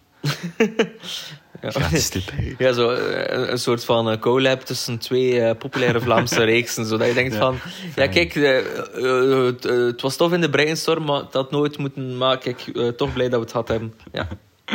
Ja. 1.62 1.70
Gratis 1.72 2.10
tip. 2.10 2.34
Ja, 2.58 2.74
zo 2.74 2.90
eh, 2.90 3.38
een, 3.38 3.52
een 3.52 3.60
soort 3.60 3.86
van 3.86 4.10
eh, 4.10 4.20
collab 4.20 4.62
tussen 4.62 4.98
twee 4.98 5.42
eh, 5.42 5.58
populaire 5.58 6.02
Vlaamse 6.02 6.44
reeksen. 6.54 6.86
Zodat 6.86 7.08
je 7.08 7.14
denkt 7.14 7.34
Ja, 7.34 7.40
van... 7.40 7.60
Ja, 7.96 8.08
kijk, 8.08 8.34
het, 8.34 10.02
was 10.02 10.16
tof 10.16 10.34
in 10.34 10.42
de 10.42 10.50
brainstorm, 10.50 11.04
maar 11.04 11.24
dat 11.32 11.52
nooit 11.52 11.78
moeten... 11.78 12.18
Kijk, 12.40 12.68
eh, 12.68 12.88
toch 12.88 13.14
blij 13.14 13.30
dat 13.30 13.36
we 13.36 13.42
het 13.42 13.52
gehad 13.52 13.68
hebben. 13.68 13.94
Ja. 14.12 14.28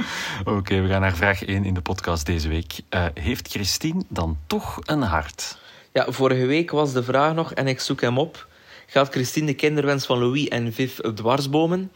Oké, 0.57 0.81
we 0.81 0.88
gaan 0.88 1.00
naar 1.00 1.17
vraag 1.17 1.45
1 1.45 1.64
in 1.64 1.75
de 1.75 1.81
podcast 1.81 2.26
deze 2.26 2.49
week. 2.49 2.81
Heeft 3.14 3.49
Christine 3.49 4.02
dan 4.09 4.38
toch 4.47 4.78
een 4.85 5.02
hart? 5.02 5.59
ja, 5.93 6.12
vorige 6.12 6.47
week 6.47 6.71
was 6.71 6.93
de 6.93 7.02
vraag 7.02 7.35
nog, 7.35 7.52
en 7.52 7.67
ik 7.67 7.81
zoek 7.81 8.00
hem 8.00 8.19
op. 8.19 8.47
Gaat 8.87 9.09
Christine 9.09 9.47
de 9.47 9.55
kinderwens 9.55 10.07
van 10.07 10.19
Louis 10.19 10.49
en 10.49 10.73
Viv 10.73 10.99
dwarsbomen? 11.14 11.90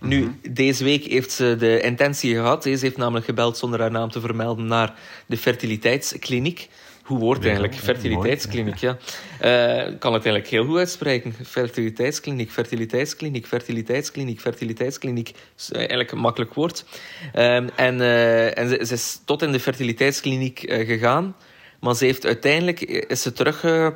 Nu, 0.00 0.34
deze 0.50 0.84
week 0.84 1.04
heeft 1.04 1.32
ze 1.32 1.56
de 1.58 1.80
intentie 1.80 2.34
gehad. 2.34 2.62
Ze 2.62 2.68
heeft 2.68 2.96
namelijk 2.96 3.26
gebeld 3.26 3.56
zonder 3.56 3.80
haar 3.80 3.90
naam 3.90 4.10
te 4.10 4.20
vermelden 4.20 4.66
naar 4.66 4.94
de 5.26 5.36
fertiliteitskliniek. 5.36 6.68
Hoe 7.06 7.18
wordt 7.18 7.44
het 7.44 7.48
eigenlijk? 7.48 7.80
Fertiliteitskliniek, 7.80 8.76
ja. 8.76 8.98
Eh, 9.40 9.98
kan 9.98 10.12
het 10.12 10.24
eigenlijk 10.24 10.46
heel 10.46 10.64
goed 10.64 10.78
uitspreken. 10.78 11.34
Fertiliteitskliniek, 11.44 12.50
fertiliteitskliniek, 12.50 13.46
fertiliteitskliniek, 13.46 14.40
fertiliteitskliniek. 14.40 15.32
is 15.58 15.72
eigenlijk 15.72 16.12
een 16.12 16.18
makkelijk 16.18 16.54
woord. 16.54 16.84
Ehm, 17.32 17.68
en 17.76 18.00
eh, 18.00 18.58
en 18.58 18.68
ze, 18.68 18.86
ze 18.86 18.94
is 18.94 19.20
tot 19.24 19.42
in 19.42 19.52
de 19.52 19.60
fertiliteitskliniek 19.60 20.62
eh, 20.62 20.86
gegaan. 20.86 21.36
Maar 21.80 21.94
ze 21.94 22.04
heeft 22.04 22.24
uiteindelijk 22.26 22.80
is 22.80 23.22
ze 23.22 23.32
terug, 23.32 23.64
eh, 23.64 23.86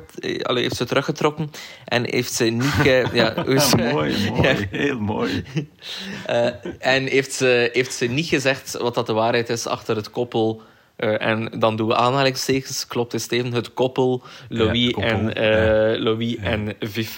allee, 0.41 0.63
heeft 0.63 0.75
ze 0.75 0.85
teruggetrokken 0.85 1.51
en 1.85 2.03
heeft 2.09 2.33
ze 2.33 2.43
niet... 2.43 2.73
ja, 3.13 3.45
is- 3.45 3.75
mooi, 3.75 4.15
mooi, 4.29 4.41
Ja. 4.47 4.55
heel 4.71 4.99
mooi. 4.99 5.43
eh, 6.25 6.45
en 6.79 7.05
heeft 7.05 7.33
ze, 7.33 7.69
heeft 7.73 7.93
ze 7.93 8.05
niet 8.05 8.25
gezegd 8.27 8.77
wat 8.77 8.95
dat 8.95 9.05
de 9.07 9.13
waarheid 9.13 9.49
is 9.49 9.67
achter 9.67 9.95
het 9.95 10.09
koppel. 10.09 10.61
eh, 10.95 11.21
en 11.21 11.59
dan 11.59 11.75
doen 11.75 11.87
we 11.87 11.95
aanhalingstekens, 11.95 12.87
klopt 12.87 13.11
het 13.11 13.21
Steven, 13.21 13.53
het 13.53 13.73
koppel 13.73 14.23
Louis, 14.49 14.83
Ja, 14.85 14.91
koppel, 14.91 15.11
en, 15.11 15.33
eh, 15.93 15.99
Louis 16.01 16.35
en 16.35 16.75
Viv. 16.79 17.17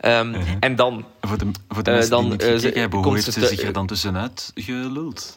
Ehm, 0.00 0.34
En 0.60 0.76
dan, 0.76 1.04
Voor 1.20 1.38
de, 1.38 1.46
voor 1.68 1.82
de 1.82 1.90
Eh, 1.90 1.96
mensen 1.96 2.10
dan, 2.10 2.22
die 2.22 2.30
niet 2.32 2.42
eh, 2.42 2.48
gekeken 2.54 2.80
hebben, 2.80 2.98
hoe 3.02 3.12
heeft 3.12 3.24
ze 3.24 3.32
ze 3.32 3.40
te- 3.40 3.46
zich 3.46 3.62
er 3.62 3.72
dan 3.72 3.86
tussenuit 3.86 4.50
geluld? 4.54 5.36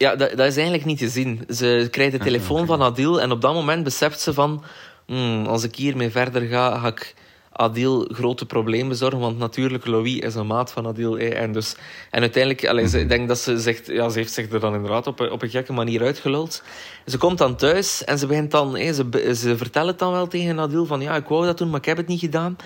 Ja, 0.00 0.16
dat, 0.16 0.30
dat 0.30 0.46
is 0.46 0.54
eigenlijk 0.54 0.84
niet 0.84 0.98
te 0.98 1.08
zien. 1.08 1.44
Ze 1.48 1.88
krijgt 1.90 2.12
de 2.12 2.18
telefoon 2.18 2.66
van 2.66 2.82
Adil 2.82 3.20
en 3.20 3.30
op 3.30 3.40
dat 3.40 3.54
moment 3.54 3.84
beseft 3.84 4.20
ze 4.20 4.34
van... 4.34 4.64
Hmm, 5.06 5.46
als 5.46 5.64
ik 5.64 5.76
hiermee 5.76 6.10
verder 6.10 6.42
ga, 6.42 6.78
ga 6.78 6.86
ik 6.86 7.14
Adil 7.52 8.08
grote 8.12 8.46
problemen 8.46 8.88
bezorgen. 8.88 9.18
Want 9.18 9.38
natuurlijk, 9.38 9.86
Louis 9.86 10.18
is 10.18 10.34
een 10.34 10.46
maat 10.46 10.72
van 10.72 10.86
Adil. 10.86 11.18
En, 11.18 11.52
dus, 11.52 11.76
en 12.10 12.20
uiteindelijk, 12.20 12.66
allez, 12.66 12.94
ik 12.94 13.08
denk 13.08 13.28
dat 13.28 13.38
ze 13.38 13.58
zegt... 13.58 13.86
Ja, 13.86 14.08
ze 14.08 14.18
heeft 14.18 14.32
zich 14.32 14.52
er 14.52 14.60
dan 14.60 14.74
inderdaad 14.74 15.06
op, 15.06 15.20
op 15.20 15.42
een 15.42 15.50
gekke 15.50 15.72
manier 15.72 16.02
uitgeluld. 16.02 16.62
Ze 17.06 17.18
komt 17.18 17.38
dan 17.38 17.56
thuis 17.56 18.04
en 18.04 18.18
ze 18.18 18.26
begint 18.26 18.50
dan... 18.50 18.76
ze, 18.76 19.32
ze 19.34 19.56
vertelt 19.56 19.86
het 19.86 19.98
dan 19.98 20.12
wel 20.12 20.26
tegen 20.26 20.58
Adil 20.58 20.86
van... 20.86 21.00
Ja, 21.00 21.16
ik 21.16 21.28
wou 21.28 21.46
dat 21.46 21.58
doen, 21.58 21.70
maar 21.70 21.80
ik 21.80 21.84
heb 21.84 21.96
het 21.96 22.06
niet 22.06 22.20
gedaan. 22.20 22.56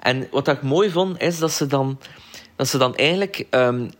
En 0.00 0.28
wat 0.30 0.48
ik 0.48 0.62
mooi 0.62 0.90
vond, 0.90 1.20
is 1.20 1.38
dat 1.38 1.52
ze 1.52 1.66
dan, 1.66 1.98
dat 2.56 2.68
ze 2.68 2.78
dan 2.78 2.96
eigenlijk... 2.96 3.46
Um, 3.50 3.90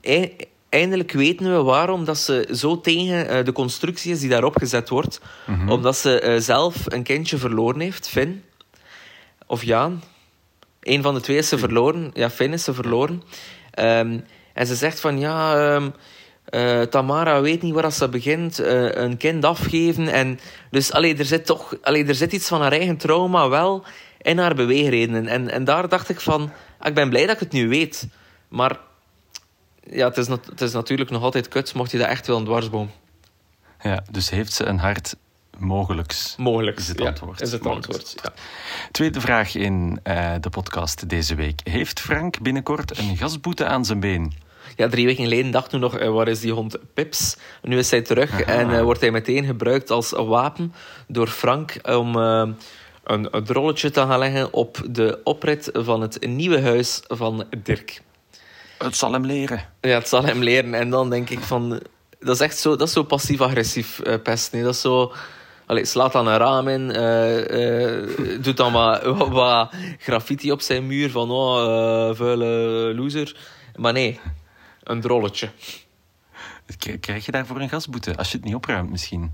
eindelijk 0.73 1.12
weten 1.12 1.57
we 1.57 1.62
waarom 1.62 2.05
dat 2.05 2.19
ze 2.19 2.49
zo 2.52 2.81
tegen 2.81 3.37
uh, 3.37 3.45
de 3.45 3.52
constructie 3.52 4.12
is 4.12 4.21
die 4.21 4.29
daarop 4.29 4.57
gezet 4.57 4.88
wordt. 4.88 5.21
Mm 5.47 5.71
Omdat 5.71 5.97
ze 5.97 6.23
uh, 6.25 6.41
zelf 6.41 6.76
een 6.85 7.02
kindje 7.02 7.38
verloren 7.38 7.81
heeft, 7.81 8.09
Finn. 8.09 8.45
Of 9.47 9.64
Jaan. 9.64 10.02
Een 10.81 11.02
van 11.02 11.14
de 11.14 11.21
twee 11.21 11.37
is 11.37 11.49
ze 11.49 11.59
verloren. 11.59 12.11
Ja, 12.14 12.31
Finn 12.31 12.52
is 12.52 12.64
ze 12.64 12.75
verloren. 12.75 13.23
Um, 13.79 14.25
en 14.55 14.67
ze 14.67 14.75
zegt 14.75 15.00
van, 15.00 15.19
ja... 15.19 15.75
Um, 15.75 15.93
uh, 16.50 16.83
Tamara 16.83 17.41
weet 17.41 17.62
niet 17.62 17.75
waar 17.75 17.93
ze 17.93 18.09
begint, 18.09 18.61
uh, 18.61 18.93
een 18.93 19.17
kind 19.17 19.45
afgeven. 19.45 20.09
En 20.09 20.41
dus 20.71 20.93
allee, 20.93 21.17
er 21.17 21.25
zit 21.25 21.47
toch 21.47 21.76
allee, 21.83 22.05
er 22.05 22.14
zit 22.14 22.33
iets 22.33 22.49
van 22.49 22.61
haar 22.61 22.73
eigen 22.73 22.97
trauma 22.97 23.49
wel 23.49 23.85
in 24.21 24.38
haar 24.38 24.55
beweegredenen. 24.55 25.26
En, 25.26 25.50
en 25.50 25.64
daar 25.64 25.88
dacht 25.88 26.09
ik 26.09 26.21
van, 26.21 26.52
ah, 26.79 26.88
ik 26.88 26.95
ben 26.95 27.09
blij 27.09 27.26
dat 27.26 27.35
ik 27.35 27.41
het 27.41 27.52
nu 27.52 27.69
weet. 27.69 28.09
Maar 28.49 28.79
ja, 29.91 30.09
het 30.09 30.17
is, 30.17 30.27
het 30.29 30.61
is 30.61 30.73
natuurlijk 30.73 31.11
nog 31.11 31.23
altijd 31.23 31.49
kut, 31.49 31.75
mocht 31.75 31.91
je 31.91 31.99
dat 31.99 32.09
echt 32.09 32.27
wel 32.27 32.37
een 32.37 32.45
dwarsboom. 32.45 32.91
Ja, 33.83 34.05
dus 34.11 34.31
heeft 34.31 34.53
ze 34.53 34.65
een 34.65 34.79
hart 34.79 35.17
mogelijks? 35.59 36.35
Mogelijks, 36.39 36.83
is 36.83 36.89
het 36.89 37.01
antwoord. 37.01 37.41
is 37.41 37.53
het 37.53 37.67
antwoord, 37.67 38.15
ja. 38.23 38.33
Tweede 38.91 39.21
vraag 39.21 39.55
in 39.55 40.01
uh, 40.05 40.35
de 40.41 40.51
podcast 40.51 41.09
deze 41.09 41.35
week. 41.35 41.61
Heeft 41.65 42.01
Frank 42.01 42.41
binnenkort 42.41 42.99
een 42.99 43.17
gasboete 43.17 43.65
aan 43.65 43.85
zijn 43.85 44.01
been? 44.01 44.33
Ja, 44.77 44.89
drie 44.89 45.07
weken 45.07 45.25
geleden 45.25 45.51
dacht 45.51 45.71
toen 45.71 45.81
nog, 45.81 46.01
uh, 46.01 46.09
waar 46.09 46.29
is 46.29 46.41
die 46.41 46.53
hond 46.53 46.79
Pips? 46.95 47.37
Nu 47.62 47.79
is 47.79 47.91
hij 47.91 48.03
terug 48.03 48.33
Aha. 48.33 48.43
en 48.43 48.71
uh, 48.71 48.83
wordt 48.83 49.01
hij 49.01 49.11
meteen 49.11 49.45
gebruikt 49.45 49.91
als 49.91 50.11
wapen 50.11 50.75
door 51.07 51.29
Frank 51.29 51.79
om 51.83 52.17
een, 52.17 52.57
een 53.05 53.47
rolletje 53.47 53.91
te 53.91 54.01
gaan 54.01 54.19
leggen 54.19 54.53
op 54.53 54.83
de 54.91 55.21
oprit 55.25 55.71
van 55.73 56.01
het 56.01 56.27
nieuwe 56.27 56.61
huis 56.61 57.03
van 57.07 57.45
Dirk. 57.62 58.03
Het 58.83 58.97
zal 58.97 59.12
hem 59.12 59.27
leren. 59.27 59.65
Ja, 59.81 59.99
het 59.99 60.09
zal 60.09 60.25
hem 60.25 60.43
leren. 60.43 60.75
En 60.75 60.91
dan 60.91 61.11
denk 61.11 61.31
ik 61.31 61.41
van... 61.41 61.81
Dat 62.19 62.35
is 62.35 62.41
echt 62.41 62.59
zo, 62.59 62.77
dat 62.77 62.87
is 62.87 62.93
zo 62.93 63.03
passief-agressief 63.03 64.01
uh, 64.05 64.15
pest. 64.23 64.53
Nee? 64.53 64.62
Dat 64.62 64.75
is 64.75 64.81
zo... 64.81 65.12
Allee, 65.67 65.85
slaat 65.85 66.12
dan 66.12 66.27
een 66.27 66.37
raam 66.37 66.69
in. 66.69 66.91
Uh, 66.97 67.99
uh, 68.01 68.43
doet 68.43 68.57
dan 68.57 68.73
wat, 68.73 69.03
wat, 69.19 69.29
wat, 69.29 69.75
graffiti 69.99 70.53
op 70.53 70.61
zijn 70.61 70.87
muur. 70.87 71.11
Van, 71.11 71.31
oh, 71.31 72.15
vuile 72.15 72.93
loser. 72.95 73.37
Maar 73.77 73.93
nee, 73.93 74.21
een 74.83 75.01
drolletje. 75.01 75.51
Krijg 77.01 77.25
je 77.25 77.33
daarvoor 77.33 77.61
een 77.61 77.69
gasboete? 77.69 78.17
Als 78.17 78.31
je 78.31 78.37
het 78.37 78.47
niet 78.47 78.55
opruimt 78.55 78.91
misschien? 78.91 79.33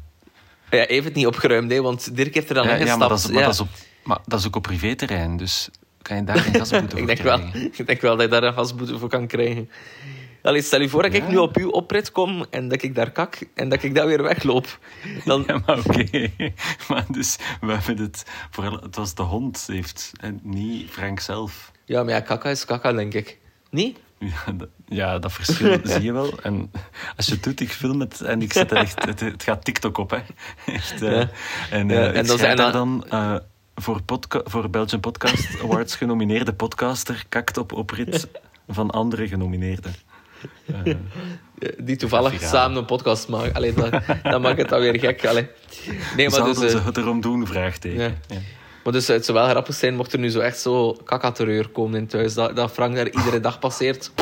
Ja, 0.71 0.87
even 0.87 1.05
het 1.05 1.15
niet 1.15 1.27
opgeruimd, 1.27 1.71
hè, 1.71 1.83
want 1.83 2.17
Dirk 2.17 2.35
heeft 2.35 2.49
er 2.49 2.55
dan 2.55 2.65
ja, 2.65 2.75
in 2.75 2.81
gestapt. 2.81 3.01
Ja, 3.01 3.07
maar 3.07 3.17
dat 3.17 3.19
is, 3.19 3.31
maar 3.31 3.43
dat 3.43 3.53
is 3.55 3.61
op, 3.61 3.69
maar 4.03 4.19
dat 4.27 4.39
is 4.39 4.47
ook 4.47 4.57
op 4.57 4.63
privéterrein, 4.63 5.37
dus 5.37 5.71
kan 6.09 6.17
je 6.17 6.25
daar 6.25 6.37
een 6.37 6.55
gasboete 6.55 6.89
voor 6.97 7.01
ik 7.01 7.07
denk 7.07 7.19
krijgen? 7.19 7.53
Wel, 7.53 7.63
ik 7.63 7.87
denk 7.87 8.01
wel 8.01 8.17
dat 8.17 8.25
je 8.25 8.31
daar 8.31 8.43
een 8.43 8.53
gasboete 8.53 8.99
voor 8.99 9.09
kan 9.09 9.27
krijgen. 9.27 9.71
Allee, 10.43 10.63
stel 10.63 10.81
je 10.81 10.89
voor 10.89 11.03
dat 11.03 11.13
ik 11.13 11.29
nu 11.29 11.37
op 11.37 11.57
uw 11.57 11.71
oprit 11.71 12.13
kom 12.13 12.47
en 12.51 12.69
dat 12.69 12.83
ik 12.83 12.95
daar 12.95 13.11
kak 13.11 13.39
en 13.55 13.69
dat 13.69 13.83
ik 13.83 13.95
daar 13.95 14.07
weer 14.07 14.23
wegloop. 14.23 14.79
Dan... 15.25 15.45
Ja, 15.47 15.61
maar 15.67 15.79
oké. 15.79 16.31
Maar 16.89 17.05
dus, 17.09 17.39
we 17.61 17.73
hebben 17.73 18.05
het... 18.05 18.25
Vooral, 18.51 18.81
het 18.81 18.97
was 18.97 19.15
de 19.15 19.23
hond, 19.23 19.65
heeft, 19.67 20.13
en 20.21 20.41
niet 20.43 20.91
Frank 20.91 21.21
zelf. 21.21 21.73
Ja, 21.85 22.03
maar 22.03 22.13
ja, 22.13 22.21
kaka 22.21 22.51
is 22.51 22.65
kaka, 22.65 22.93
denk 22.93 23.15
ik. 23.15 23.39
Niet? 23.71 23.99
Ja, 24.19 24.53
dat, 24.53 24.69
ja, 24.87 25.19
dat 25.19 25.33
verschil 25.33 25.79
zie 25.93 26.03
je 26.03 26.13
wel. 26.13 26.39
En 26.43 26.71
als 27.17 27.27
je 27.27 27.33
het 27.33 27.43
doet, 27.43 27.61
ik 27.61 27.71
film 27.71 28.01
het 28.01 28.21
en 28.21 28.43
ik 28.43 28.53
zet 28.53 28.71
er 28.71 28.77
echt... 28.77 29.05
Het, 29.05 29.21
het 29.21 29.43
gaat 29.43 29.65
TikTok 29.65 29.99
op, 29.99 30.11
hè. 30.11 30.19
Echt, 30.73 31.03
uh, 31.03 31.13
ja. 31.13 31.31
En, 31.71 31.89
uh, 31.89 32.17
en 32.17 32.27
dan 32.27 32.39
zijn 32.39 32.57
dan... 32.57 33.05
Uh, 33.13 33.37
voor, 33.79 34.01
voor 34.45 34.71
Belgian 34.71 35.01
Podcast 35.01 35.47
Awards 35.63 35.97
genomineerde 35.97 36.53
podcaster 36.53 37.25
kakt 37.29 37.57
op 37.57 37.73
oprit 37.73 38.29
van 38.69 38.91
andere 38.91 39.29
genomineerden. 39.29 39.95
Uh, 40.85 40.95
die 41.79 41.97
toevallig 41.97 42.43
samen 42.43 42.77
een 42.79 42.85
podcast 42.85 43.29
maken. 43.29 43.55
Alleen 43.55 43.75
dan, 43.75 44.03
dan 44.23 44.41
maakt 44.41 44.59
het 44.59 44.69
dan 44.69 44.81
weer 44.81 44.99
gek. 44.99 45.27
Allee. 45.27 45.49
Nee, 46.17 46.31
maar 46.31 46.45
dus, 46.45 46.71
ze 46.71 46.81
het 46.85 46.97
erom 46.97 47.21
doen? 47.21 47.47
Vraagteken. 47.47 48.01
Ja. 48.01 48.15
Ja. 48.27 48.39
Maar 48.85 48.93
dus 48.93 49.07
het 49.07 49.25
zou 49.25 49.39
wel 49.39 49.49
grappig 49.49 49.75
zijn 49.75 49.95
mocht 49.95 50.13
er 50.13 50.19
nu 50.19 50.29
zo 50.29 50.41
echt 50.41 50.59
zo 50.59 50.93
kakaterreur 51.05 51.69
komen 51.69 51.99
in 51.99 52.07
thuis. 52.07 52.35
Dat, 52.35 52.57
dat 52.57 52.73
Frank 52.73 52.97
daar 52.97 53.09
iedere 53.11 53.41
dag 53.41 53.59
passeert. 53.59 54.13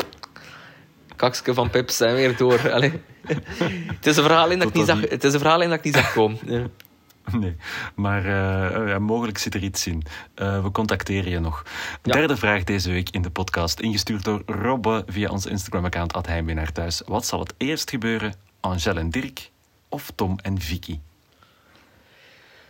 Kakske 1.15 1.53
van 1.53 1.69
Pips 1.69 1.99
en 1.99 2.15
weer 2.15 2.37
door. 2.37 2.71
Allee. 2.71 3.01
Het 3.97 4.05
is 4.05 4.17
een 4.17 4.23
verhaal 4.23 4.49
in 4.49 4.59
dat, 4.59 4.67
ik 4.67 4.73
niet 4.73 4.85
zag, 4.85 5.01
het 5.01 5.23
is 5.23 5.33
een 5.33 5.39
verhaal 5.39 5.61
in 5.61 5.69
dat 5.69 5.77
ik 5.77 5.83
niet 5.83 5.95
zag 5.95 6.13
komen. 6.13 6.39
Ja. 6.45 6.67
Nee, 7.39 7.55
maar 7.95 8.25
uh, 8.25 8.87
ja, 8.89 8.99
mogelijk 8.99 9.37
zit 9.37 9.53
er 9.53 9.63
iets 9.63 9.87
in. 9.87 10.03
Uh, 10.35 10.63
we 10.63 10.71
contacteren 10.71 11.31
je 11.31 11.39
nog. 11.39 11.63
Ja. 12.03 12.13
Derde 12.13 12.37
vraag 12.37 12.63
deze 12.63 12.91
week 12.91 13.09
in 13.09 13.21
de 13.21 13.29
podcast, 13.29 13.79
ingestuurd 13.79 14.23
door 14.23 14.41
Robbe 14.45 15.03
via 15.07 15.29
ons 15.29 15.45
Instagram-account 15.45 16.25
Heimwee 16.25 16.71
thuis. 16.71 17.01
Wat 17.05 17.25
zal 17.25 17.39
het 17.39 17.53
eerst 17.57 17.89
gebeuren? 17.89 18.33
Angel 18.59 18.97
en 18.97 19.09
Dirk 19.09 19.49
of 19.89 20.11
Tom 20.15 20.39
en 20.41 20.61
Vicky? 20.61 20.99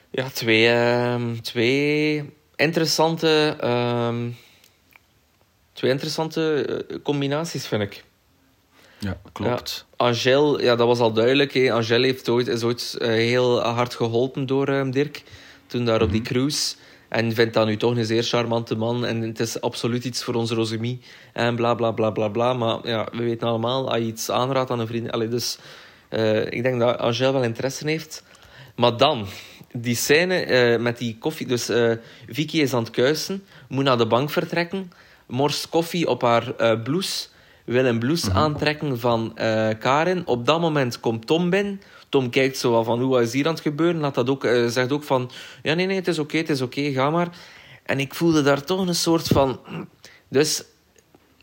Ja, 0.10 0.30
twee, 0.30 0.74
uh, 0.74 1.32
twee 1.32 2.34
interessante, 2.56 3.56
twee 5.74 5.92
interessante 5.92 6.66
eh, 6.88 6.98
combinaties, 7.04 7.68
vind 7.68 7.82
ik. 7.82 8.04
Ja, 9.00 9.18
klopt. 9.32 9.86
Ja, 9.90 10.06
Angel, 10.06 10.62
ja, 10.62 10.76
dat 10.76 10.88
was 10.88 11.00
al 11.00 11.14
duidelijk. 11.14 11.54
Hè. 11.54 11.72
Angel 11.72 12.02
heeft 12.02 12.30
ooit, 12.30 12.48
is 12.48 12.64
ooit 12.64 12.98
uh, 13.02 13.08
heel 13.08 13.62
hard 13.62 13.96
geholpen 13.96 14.46
door 14.46 14.70
uh, 14.70 14.92
Dirk. 14.92 15.24
Toen 15.68 15.86
daar 15.86 16.02
op 16.02 16.12
die 16.12 16.22
mhm. 16.22 16.30
cruise. 16.30 16.76
En 17.10 17.34
vindt 17.34 17.54
dat 17.54 17.68
nu 17.68 17.78
toch 17.78 17.96
een 17.96 18.06
zeer 18.06 18.24
charmante 18.24 18.76
man. 18.76 19.06
En 19.06 19.22
het 19.22 19.40
is 19.40 19.62
absoluut 19.62 20.06
iets 20.06 20.24
voor 20.24 20.34
onze 20.34 20.56
Rosemie. 20.56 21.02
En 21.34 21.56
bla 21.56 21.74
bla 21.74 21.92
bla 21.92 22.10
bla 22.10 22.28
bla. 22.28 22.54
Maar 22.54 22.88
ja, 22.88 23.08
we 23.12 23.24
weten 23.24 23.48
allemaal, 23.48 23.90
als 23.90 23.98
je 23.98 24.06
iets 24.06 24.32
aanraadt 24.32 24.70
aan 24.70 24.80
een 24.80 24.88
vriend. 24.88 25.12
Allee, 25.12 25.28
dus 25.28 25.58
uh, 26.10 26.46
ik 26.46 26.64
denk 26.64 26.80
dat 26.80 26.98
Angel 26.98 27.34
wel 27.34 27.44
interesse 27.44 27.88
heeft. 27.88 28.24
Maar 28.76 28.98
dan, 28.98 29.28
die 29.72 29.96
scène 29.96 30.78
met 30.78 30.98
die 30.98 31.18
koffie. 31.18 31.48
Dus 31.48 31.72
Vicky 32.28 32.58
is 32.58 32.74
aan 32.74 32.84
het 32.84 32.92
kuisen, 32.92 33.44
moet 33.68 33.84
naar 33.84 33.98
de 33.98 34.08
bank 34.08 34.30
vertrekken. 34.30 34.92
Morst 35.28 35.70
koffie 35.70 36.08
op 36.08 36.22
haar 36.22 36.80
blouse 36.84 37.28
wil 37.74 37.86
een 37.86 38.00
blouse 38.00 38.30
mhm. 38.30 38.38
aantrekken 38.38 39.00
van 39.00 39.32
uh, 39.36 39.70
Karin. 39.80 40.28
Op 40.28 40.46
dat 40.46 40.60
moment 40.60 41.00
komt 41.00 41.28
Tom 41.28 41.50
binnen. 41.50 41.82
Tom 42.10 42.30
kijkt 42.30 42.58
zo 42.58 42.84
van 42.84 43.02
hoe 43.02 43.22
is 43.22 43.34
hier 43.34 43.48
aan 43.48 43.54
het 43.54 43.62
gebeuren. 43.62 44.02
Laat 44.02 44.16
dat 44.16 44.30
ook, 44.30 44.44
uh, 44.44 44.68
zegt 44.68 44.92
ook 44.92 45.04
van 45.04 45.32
ja, 45.64 45.74
nee, 45.74 45.86
nee, 45.86 45.96
het 45.96 46.08
is 46.08 46.20
oké, 46.20 46.38
het 46.38 46.50
is 46.50 46.62
oké, 46.62 46.92
ga 46.92 47.10
maar. 47.10 47.28
En 47.84 48.00
ik 48.00 48.16
voelde 48.16 48.42
daar 48.42 48.64
toch 48.64 48.88
een 48.88 48.96
soort 48.96 49.28
van. 49.28 49.60
Dus 50.28 50.64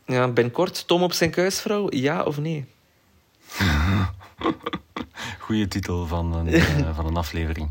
ja, 0.06 0.28
binnenkort 0.28 0.86
Tom 0.86 1.02
op 1.02 1.12
zijn 1.12 1.30
kuisvrouw, 1.30 1.86
ja 1.90 2.22
of 2.22 2.38
nee? 2.38 2.64
Goeie 5.44 5.68
titel 5.68 6.06
van 6.06 6.34
een, 6.34 6.54
uh, 6.54 6.94
van 6.96 7.06
een 7.06 7.16
aflevering. 7.16 7.70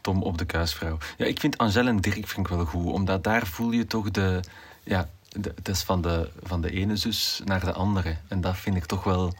Tom 0.00 0.22
op 0.22 0.38
de 0.38 0.44
kuisvrouw. 0.44 0.98
Ja, 1.16 1.26
ik 1.26 1.40
vind 1.40 1.58
Angel 1.58 1.86
en 1.86 1.96
Dirk 1.96 2.26
vind 2.26 2.46
ik 2.46 2.48
wel 2.48 2.64
goed, 2.64 2.92
omdat 2.92 3.24
daar 3.24 3.46
voel 3.46 3.70
je 3.70 3.86
toch 3.86 4.10
de, 4.10 4.40
ja, 4.82 5.08
het 5.54 5.68
is 5.68 5.82
van 5.82 6.02
de, 6.02 6.28
van 6.42 6.60
de 6.60 6.70
ene 6.70 6.96
zus 6.96 7.40
naar 7.44 7.64
de 7.64 7.72
andere. 7.72 8.16
En 8.28 8.40
dat 8.40 8.56
vind 8.56 8.76
ik 8.76 8.84
toch 8.84 9.04
wel... 9.04 9.34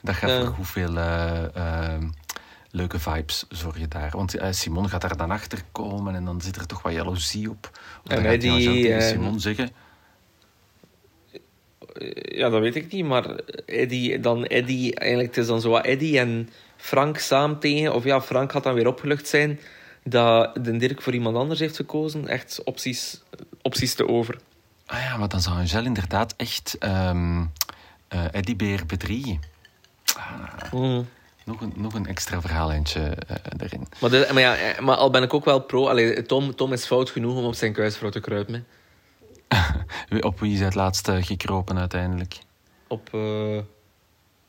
Dat 0.00 0.14
gaat 0.14 0.30
ja. 0.30 0.40
voor 0.40 0.54
hoeveel 0.54 0.96
uh, 0.96 1.42
uh, 1.56 2.02
leuke 2.70 2.98
vibes 2.98 3.44
zorg 3.48 3.78
je 3.78 3.88
daar. 3.88 4.10
Want 4.10 4.36
uh, 4.36 4.46
Simon 4.50 4.88
gaat 4.88 5.00
daar 5.00 5.16
dan 5.16 5.30
achter 5.30 5.62
komen 5.72 6.14
en 6.14 6.24
dan 6.24 6.40
zit 6.40 6.56
er 6.56 6.66
toch 6.66 6.82
wat 6.82 6.92
jaloezie 6.92 7.50
op. 7.50 7.70
Of 8.04 8.12
en 8.12 8.22
gaat 8.22 8.40
die, 8.40 8.82
tegen 8.82 9.02
Simon 9.02 9.40
zeggen... 9.40 9.70
Ja, 12.22 12.48
dat 12.48 12.60
weet 12.60 12.76
ik 12.76 12.92
niet, 12.92 13.04
maar 13.04 13.36
Eddie, 13.66 14.20
dan 14.20 14.44
Eddie, 14.44 14.94
eigenlijk 14.94 15.34
het 15.34 15.44
is 15.44 15.46
dan 15.46 15.60
zo 15.60 15.70
wat 15.70 15.84
Eddie 15.84 16.18
en 16.18 16.48
Frank 16.76 17.18
samen 17.18 17.58
tegen, 17.58 17.94
of 17.94 18.04
ja, 18.04 18.20
Frank 18.20 18.52
gaat 18.52 18.62
dan 18.62 18.74
weer 18.74 18.86
opgelucht 18.86 19.28
zijn 19.28 19.60
dat 20.04 20.64
de 20.64 20.76
Dirk 20.76 21.02
voor 21.02 21.14
iemand 21.14 21.36
anders 21.36 21.60
heeft 21.60 21.76
gekozen. 21.76 22.28
Echt 22.28 22.60
opties, 22.64 23.22
opties 23.62 23.94
te 23.94 24.08
over. 24.08 24.38
Ah 24.88 25.02
ja, 25.02 25.16
maar 25.16 25.28
dan 25.28 25.40
zou 25.40 25.56
Angel 25.56 25.84
inderdaad 25.84 26.34
echt 26.36 26.76
um, 26.80 27.40
uh, 28.14 28.34
Eddie 28.34 28.56
Beer 28.56 28.86
bedriegen. 28.86 29.40
Ah, 30.16 30.72
mm. 30.72 31.08
nog, 31.44 31.60
een, 31.60 31.72
nog 31.76 31.94
een 31.94 32.06
extra 32.06 32.40
verhaaleintje 32.40 33.00
uh, 33.00 33.36
erin. 33.58 33.86
Maar, 34.00 34.10
de, 34.10 34.28
maar, 34.32 34.42
ja, 34.42 34.56
eh, 34.56 34.78
maar 34.80 34.96
al 34.96 35.10
ben 35.10 35.22
ik 35.22 35.34
ook 35.34 35.44
wel 35.44 35.60
pro. 35.60 35.88
Allee, 35.88 36.22
Tom, 36.22 36.54
Tom 36.54 36.72
is 36.72 36.86
fout 36.86 37.10
genoeg 37.10 37.36
om 37.36 37.44
op 37.44 37.54
zijn 37.54 37.72
kuisvrouw 37.72 38.10
te 38.10 38.20
kruipen. 38.20 38.66
op 40.20 40.40
wie 40.40 40.54
is 40.54 40.60
het 40.60 40.74
laatste 40.74 41.22
gekropen 41.22 41.78
uiteindelijk? 41.78 42.38
Op... 42.86 43.08
Uh... 43.12 43.60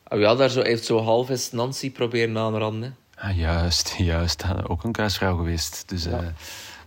Ja, 0.08 0.34
daar 0.34 0.48
zo, 0.48 0.62
heeft 0.62 0.84
zo 0.84 1.02
half 1.02 1.28
eens 1.28 1.52
Nancy 1.52 1.90
proberen 1.90 2.38
aanranden. 2.38 2.96
Ah, 3.14 3.36
juist, 3.36 3.94
juist. 4.12 4.44
Ook 4.66 4.84
een 4.84 4.92
kuisvrouw 4.92 5.36
geweest. 5.36 5.88
Dus 5.88 6.04
ja. 6.04 6.10
uh, 6.10 6.26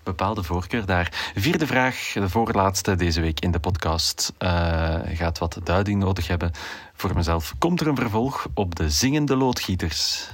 bepaalde 0.03 0.43
voorkeur 0.43 0.85
daar. 0.85 1.31
Vierde 1.35 1.67
vraag, 1.67 2.11
de 2.13 2.29
voorlaatste 2.29 2.95
deze 2.95 3.21
week 3.21 3.39
in 3.39 3.51
de 3.51 3.59
podcast. 3.59 4.33
Uh, 4.39 4.95
gaat 5.05 5.37
wat 5.37 5.59
duiding 5.63 5.99
nodig 5.99 6.27
hebben 6.27 6.51
voor 6.93 7.15
mezelf. 7.15 7.53
Komt 7.57 7.81
er 7.81 7.87
een 7.87 7.95
vervolg 7.95 8.47
op 8.53 8.75
de 8.75 8.89
zingende 8.89 9.35
loodgieters? 9.35 10.29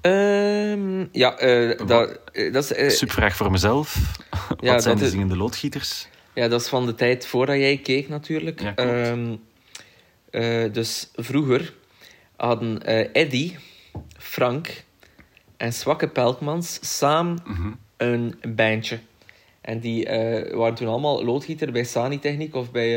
Um, 0.00 1.08
ja, 1.12 1.42
uh, 1.42 1.86
dat, 1.86 2.20
dat 2.52 2.74
is... 2.74 2.98
Subvraag 2.98 3.36
voor 3.36 3.50
mezelf. 3.50 3.96
Ja, 4.60 4.72
wat 4.72 4.82
zijn 4.82 4.98
de 4.98 5.08
zingende 5.08 5.36
loodgieters? 5.36 6.08
Ja, 6.34 6.48
dat 6.48 6.60
is 6.60 6.68
van 6.68 6.86
de 6.86 6.94
tijd 6.94 7.26
voordat 7.26 7.56
jij 7.56 7.78
keek 7.78 8.08
natuurlijk. 8.08 8.60
Ja, 8.60 8.76
um, 9.10 9.40
dus 10.72 11.10
vroeger 11.14 11.74
hadden 12.36 12.82
Eddy, 13.12 13.56
Frank 14.18 14.84
en 15.56 15.72
Zwakke 15.72 16.08
Pelkmans 16.08 16.78
samen 16.98 17.38
mm 17.44 17.54
-hmm. 17.54 17.78
Een 18.02 18.34
bandje. 18.54 18.98
En 19.60 19.78
die 19.80 20.06
uh, 20.06 20.54
waren 20.54 20.74
toen 20.74 20.88
allemaal 20.88 21.24
loodgieter 21.24 21.72
bij 21.72 21.84
Sani 21.84 22.18
Techniek 22.18 22.54
of 22.54 22.70
bij 22.70 22.90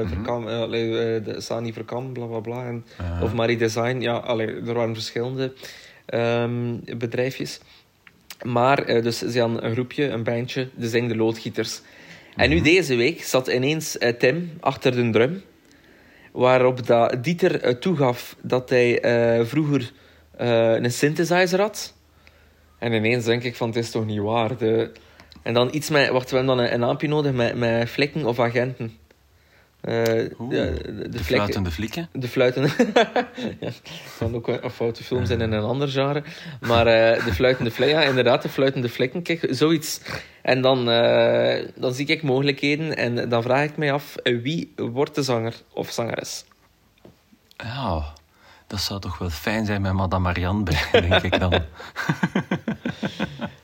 uh. 0.00 0.08
Verkam, 0.08 0.44
de 0.44 1.34
Sani 1.38 1.72
Verkam, 1.72 2.12
bla 2.12 2.26
bla 2.26 2.40
bla. 2.40 2.66
En. 2.66 2.84
Of 3.22 3.32
Marie 3.34 3.56
Design, 3.56 4.00
ja, 4.00 4.16
allee, 4.16 4.46
er 4.46 4.74
waren 4.74 4.94
verschillende 4.94 5.52
um, 6.14 6.80
bedrijfjes. 6.98 7.60
Maar, 8.42 8.84
dus 9.02 9.18
ze 9.18 9.40
hadden 9.40 9.64
een 9.64 9.72
groepje, 9.72 10.08
een 10.08 10.22
bandje, 10.22 10.68
de 10.74 10.88
Zingde 10.88 11.16
Loodgieters. 11.16 11.80
En 12.36 12.48
nu 12.48 12.54
Mhm. 12.54 12.64
deze 12.64 12.96
week 12.96 13.22
zat 13.22 13.48
ineens 13.48 13.98
Tim 14.18 14.50
achter 14.60 14.92
de 14.92 15.10
drum. 15.10 15.42
Waarop 16.32 16.86
dat 16.86 17.24
Dieter 17.24 17.78
toegaf 17.78 18.36
dat 18.42 18.70
hij 18.70 19.00
vroeger 19.46 19.92
een 20.36 20.92
synthesizer 20.92 21.60
had. 21.60 21.94
En 22.78 22.92
ineens 22.92 23.24
denk 23.24 23.42
ik 23.42 23.56
van, 23.56 23.68
het 23.68 23.76
is 23.76 23.90
toch 23.90 24.06
niet 24.06 24.20
waar. 24.20 24.56
De... 24.56 24.90
En 25.42 25.54
dan 25.54 25.68
iets 25.72 25.90
met, 25.90 26.08
wacht, 26.08 26.30
we 26.30 26.36
hebben 26.36 26.56
dan 26.56 26.64
een, 26.64 26.72
een 26.72 26.80
naampje 26.80 27.08
nodig 27.08 27.32
met, 27.32 27.54
met 27.56 27.88
flikken 27.88 28.26
of 28.26 28.40
agenten. 28.40 28.96
Uh, 29.88 30.30
Oeh, 30.38 30.50
de, 30.50 30.80
de, 30.84 31.08
de, 31.08 31.24
fluitende 31.24 31.70
flikken. 31.70 32.08
De 32.12 32.28
fluitende... 32.28 32.68
ja, 33.60 33.70
kan 34.18 34.34
ook 34.34 34.48
een 34.48 34.70
foute 34.70 35.04
film 35.04 35.26
zijn 35.26 35.40
in 35.40 35.52
een 35.52 35.62
ander 35.62 35.88
genre. 35.88 36.22
Maar 36.60 36.86
uh, 36.86 37.24
de 37.24 37.34
fluitende 37.34 37.70
flikken, 37.70 38.00
ja, 38.00 38.08
inderdaad, 38.08 38.42
de 38.42 38.48
fluitende 38.48 38.88
flikken. 38.88 39.22
Kijk, 39.22 39.46
zoiets. 39.50 40.00
En 40.42 40.62
dan, 40.62 40.88
uh, 40.88 41.64
dan 41.74 41.94
zie 41.94 42.06
ik 42.06 42.22
mogelijkheden 42.22 42.96
en 42.96 43.28
dan 43.28 43.42
vraag 43.42 43.64
ik 43.64 43.76
mij 43.76 43.92
af, 43.92 44.14
wie 44.22 44.72
wordt 44.76 45.14
de 45.14 45.22
zanger 45.22 45.54
of 45.72 45.90
zangeres? 45.90 46.44
Ja, 47.56 48.12
dat 48.68 48.80
zou 48.80 49.00
toch 49.00 49.18
wel 49.18 49.30
fijn 49.30 49.66
zijn 49.66 49.82
met 49.82 49.92
Madame 49.92 50.22
Marianne 50.22 50.62
bij, 50.62 50.86
denk 51.08 51.22
ik 51.22 51.38
dan. 51.38 51.50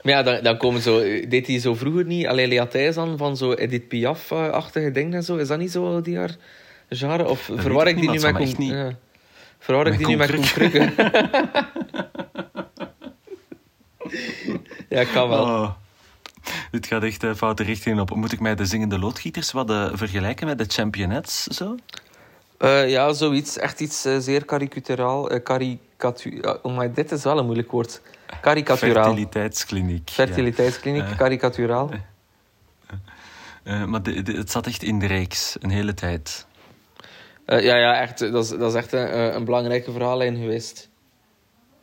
Maar 0.02 0.12
ja, 0.12 0.22
dan, 0.22 0.42
dan 0.42 0.56
komen 0.56 0.80
zo... 0.80 0.98
Deed 1.28 1.46
hij 1.46 1.58
zo 1.58 1.74
vroeger 1.74 2.04
niet 2.04 2.26
alleen 2.26 2.48
Lea 2.48 2.66
Thijs 2.66 2.96
aan 2.96 3.18
van 3.18 3.36
zo 3.36 3.52
Edith 3.52 3.88
Piaf-achtige 3.88 4.90
dingen 4.90 5.14
en 5.14 5.22
zo? 5.22 5.36
Is 5.36 5.48
dat 5.48 5.58
niet 5.58 5.70
zo 5.70 6.00
die 6.00 6.16
haar 6.16 6.36
genre? 6.88 7.28
Of 7.28 7.46
Dat 7.46 7.60
verwar 7.60 7.86
ik 7.88 8.00
die 8.00 8.10
nu 8.10 8.20
met 8.20 8.58
me 8.58 8.64
Ja. 8.64 8.96
Verwar 9.58 9.86
ik 9.86 9.98
die 9.98 10.06
nu 10.06 10.16
met 10.16 10.30
Koen 10.30 10.44
ja, 14.88 15.04
kan 15.04 15.28
wel. 15.28 15.42
Oh. 15.42 15.70
Dit 16.70 16.86
gaat 16.86 17.02
echt 17.02 17.24
uh, 17.24 17.34
foute 17.34 17.62
richting 17.62 18.00
op. 18.00 18.14
Moet 18.14 18.32
ik 18.32 18.40
mij 18.40 18.54
de 18.54 18.66
zingende 18.66 18.98
loodgieters 18.98 19.52
wat 19.52 19.70
uh, 19.70 19.90
vergelijken 19.92 20.46
met 20.46 20.58
de 20.58 20.64
championettes? 20.68 21.42
Zo? 21.42 21.76
Uh, 22.64 22.88
ja, 22.88 23.12
zoiets. 23.12 23.58
Echt 23.58 23.80
iets 23.80 24.06
uh, 24.06 24.16
zeer 24.18 24.44
karikaturaal. 24.44 25.32
Uh, 25.32 25.42
karikatu 25.42 26.40
oh, 26.62 26.76
maar 26.76 26.92
dit 26.92 27.12
is 27.12 27.22
wel 27.22 27.38
een 27.38 27.44
moeilijk 27.44 27.70
woord. 27.70 28.00
Karikaturaal. 28.40 29.04
Fertiliteitskliniek. 29.04 30.10
Fertiliteitskliniek, 30.10 31.08
ja. 31.08 31.14
karikaturaal. 31.14 31.90
Maar 33.86 34.02
de, 34.02 34.22
de, 34.22 34.32
het 34.32 34.50
zat 34.50 34.66
echt 34.66 34.82
in 34.82 34.98
de 34.98 35.06
reeks, 35.06 35.56
een 35.60 35.70
hele 35.70 35.94
tijd. 35.94 36.46
Ja, 37.46 37.76
ja, 37.76 38.00
echt. 38.00 38.18
Dat 38.18 38.44
is, 38.44 38.50
dat 38.50 38.70
is 38.70 38.74
echt 38.74 38.92
een, 38.92 39.34
een 39.36 39.44
belangrijke 39.44 39.92
verhaallijn 39.92 40.36
geweest. 40.36 40.88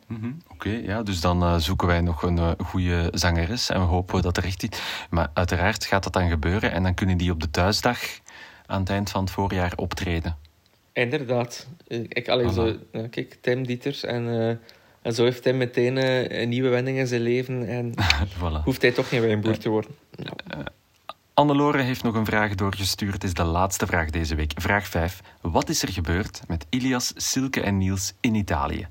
Mm 0.06 0.20
-hmm. 0.20 0.38
Oké, 0.48 0.68
okay, 0.68 0.82
ja, 0.82 1.02
dus 1.02 1.20
dan 1.20 1.42
uh, 1.42 1.56
zoeken 1.56 1.86
wij 1.86 2.00
nog 2.00 2.22
een 2.22 2.36
uh, 2.36 2.50
goede 2.64 3.08
zangeres 3.12 3.70
en 3.70 3.80
we 3.80 3.86
hopen 3.86 4.22
dat 4.22 4.36
er 4.36 4.44
echt 4.44 4.62
iets. 4.62 4.80
Maar 5.10 5.30
uiteraard 5.34 5.84
gaat 5.84 6.02
dat 6.02 6.12
dan 6.12 6.28
gebeuren 6.28 6.72
en 6.72 6.82
dan 6.82 6.94
kunnen 6.94 7.16
die 7.16 7.30
op 7.30 7.40
de 7.40 7.50
thuisdag 7.50 7.98
aan 8.66 8.80
het 8.80 8.90
eind 8.90 9.10
van 9.10 9.20
het 9.20 9.32
voorjaar 9.32 9.72
optreden. 9.76 10.36
Inderdaad. 10.92 11.68
Ik, 12.08 12.28
allee, 12.28 12.50
voilà. 12.50 12.54
zo, 12.54 12.76
kijk, 13.10 13.38
Tim 13.40 13.66
Dieters 13.66 14.04
en, 14.04 14.26
uh, 14.26 14.48
en 15.02 15.14
zo 15.14 15.24
heeft 15.24 15.42
Tim 15.42 15.56
meteen 15.56 15.96
een 16.40 16.48
nieuwe 16.48 16.68
wending 16.68 16.98
in 16.98 17.06
zijn 17.06 17.20
leven 17.20 17.68
en 17.68 17.94
voilà. 18.38 18.64
hoeft 18.64 18.82
hij 18.82 18.92
toch 18.92 19.08
geen 19.08 19.20
wijnboer 19.20 19.58
te 19.58 19.68
worden. 19.68 19.90
Ja. 20.16 20.32
Annelore 21.34 21.82
heeft 21.82 22.02
nog 22.02 22.14
een 22.14 22.24
vraag 22.24 22.54
doorgestuurd. 22.54 23.12
Het 23.12 23.24
is 23.24 23.34
de 23.34 23.44
laatste 23.44 23.86
vraag 23.86 24.10
deze 24.10 24.34
week. 24.34 24.52
Vraag 24.54 24.86
5. 24.86 25.20
Wat 25.40 25.68
is 25.68 25.82
er 25.82 25.88
gebeurd 25.88 26.40
met 26.48 26.66
Ilias, 26.70 27.12
Silke 27.16 27.60
en 27.60 27.78
Niels 27.78 28.12
in 28.20 28.34
Italië? 28.34 28.88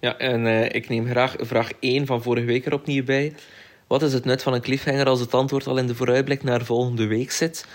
Ja, 0.00 0.18
en 0.18 0.44
uh, 0.44 0.64
ik 0.64 0.88
neem 0.88 1.06
graag 1.06 1.34
vraag 1.38 1.70
1 1.80 2.06
van 2.06 2.22
vorige 2.22 2.46
week 2.46 2.66
er 2.66 2.72
opnieuw 2.72 3.04
bij. 3.04 3.34
Wat 3.86 4.02
is 4.02 4.12
het 4.12 4.24
nut 4.24 4.42
van 4.42 4.52
een 4.52 4.60
cliffhanger 4.60 5.06
als 5.06 5.20
het 5.20 5.34
antwoord 5.34 5.66
al 5.66 5.78
in 5.78 5.86
de 5.86 5.94
vooruitblik 5.94 6.42
naar 6.42 6.64
volgende 6.64 7.06
week 7.06 7.30
zit? 7.30 7.66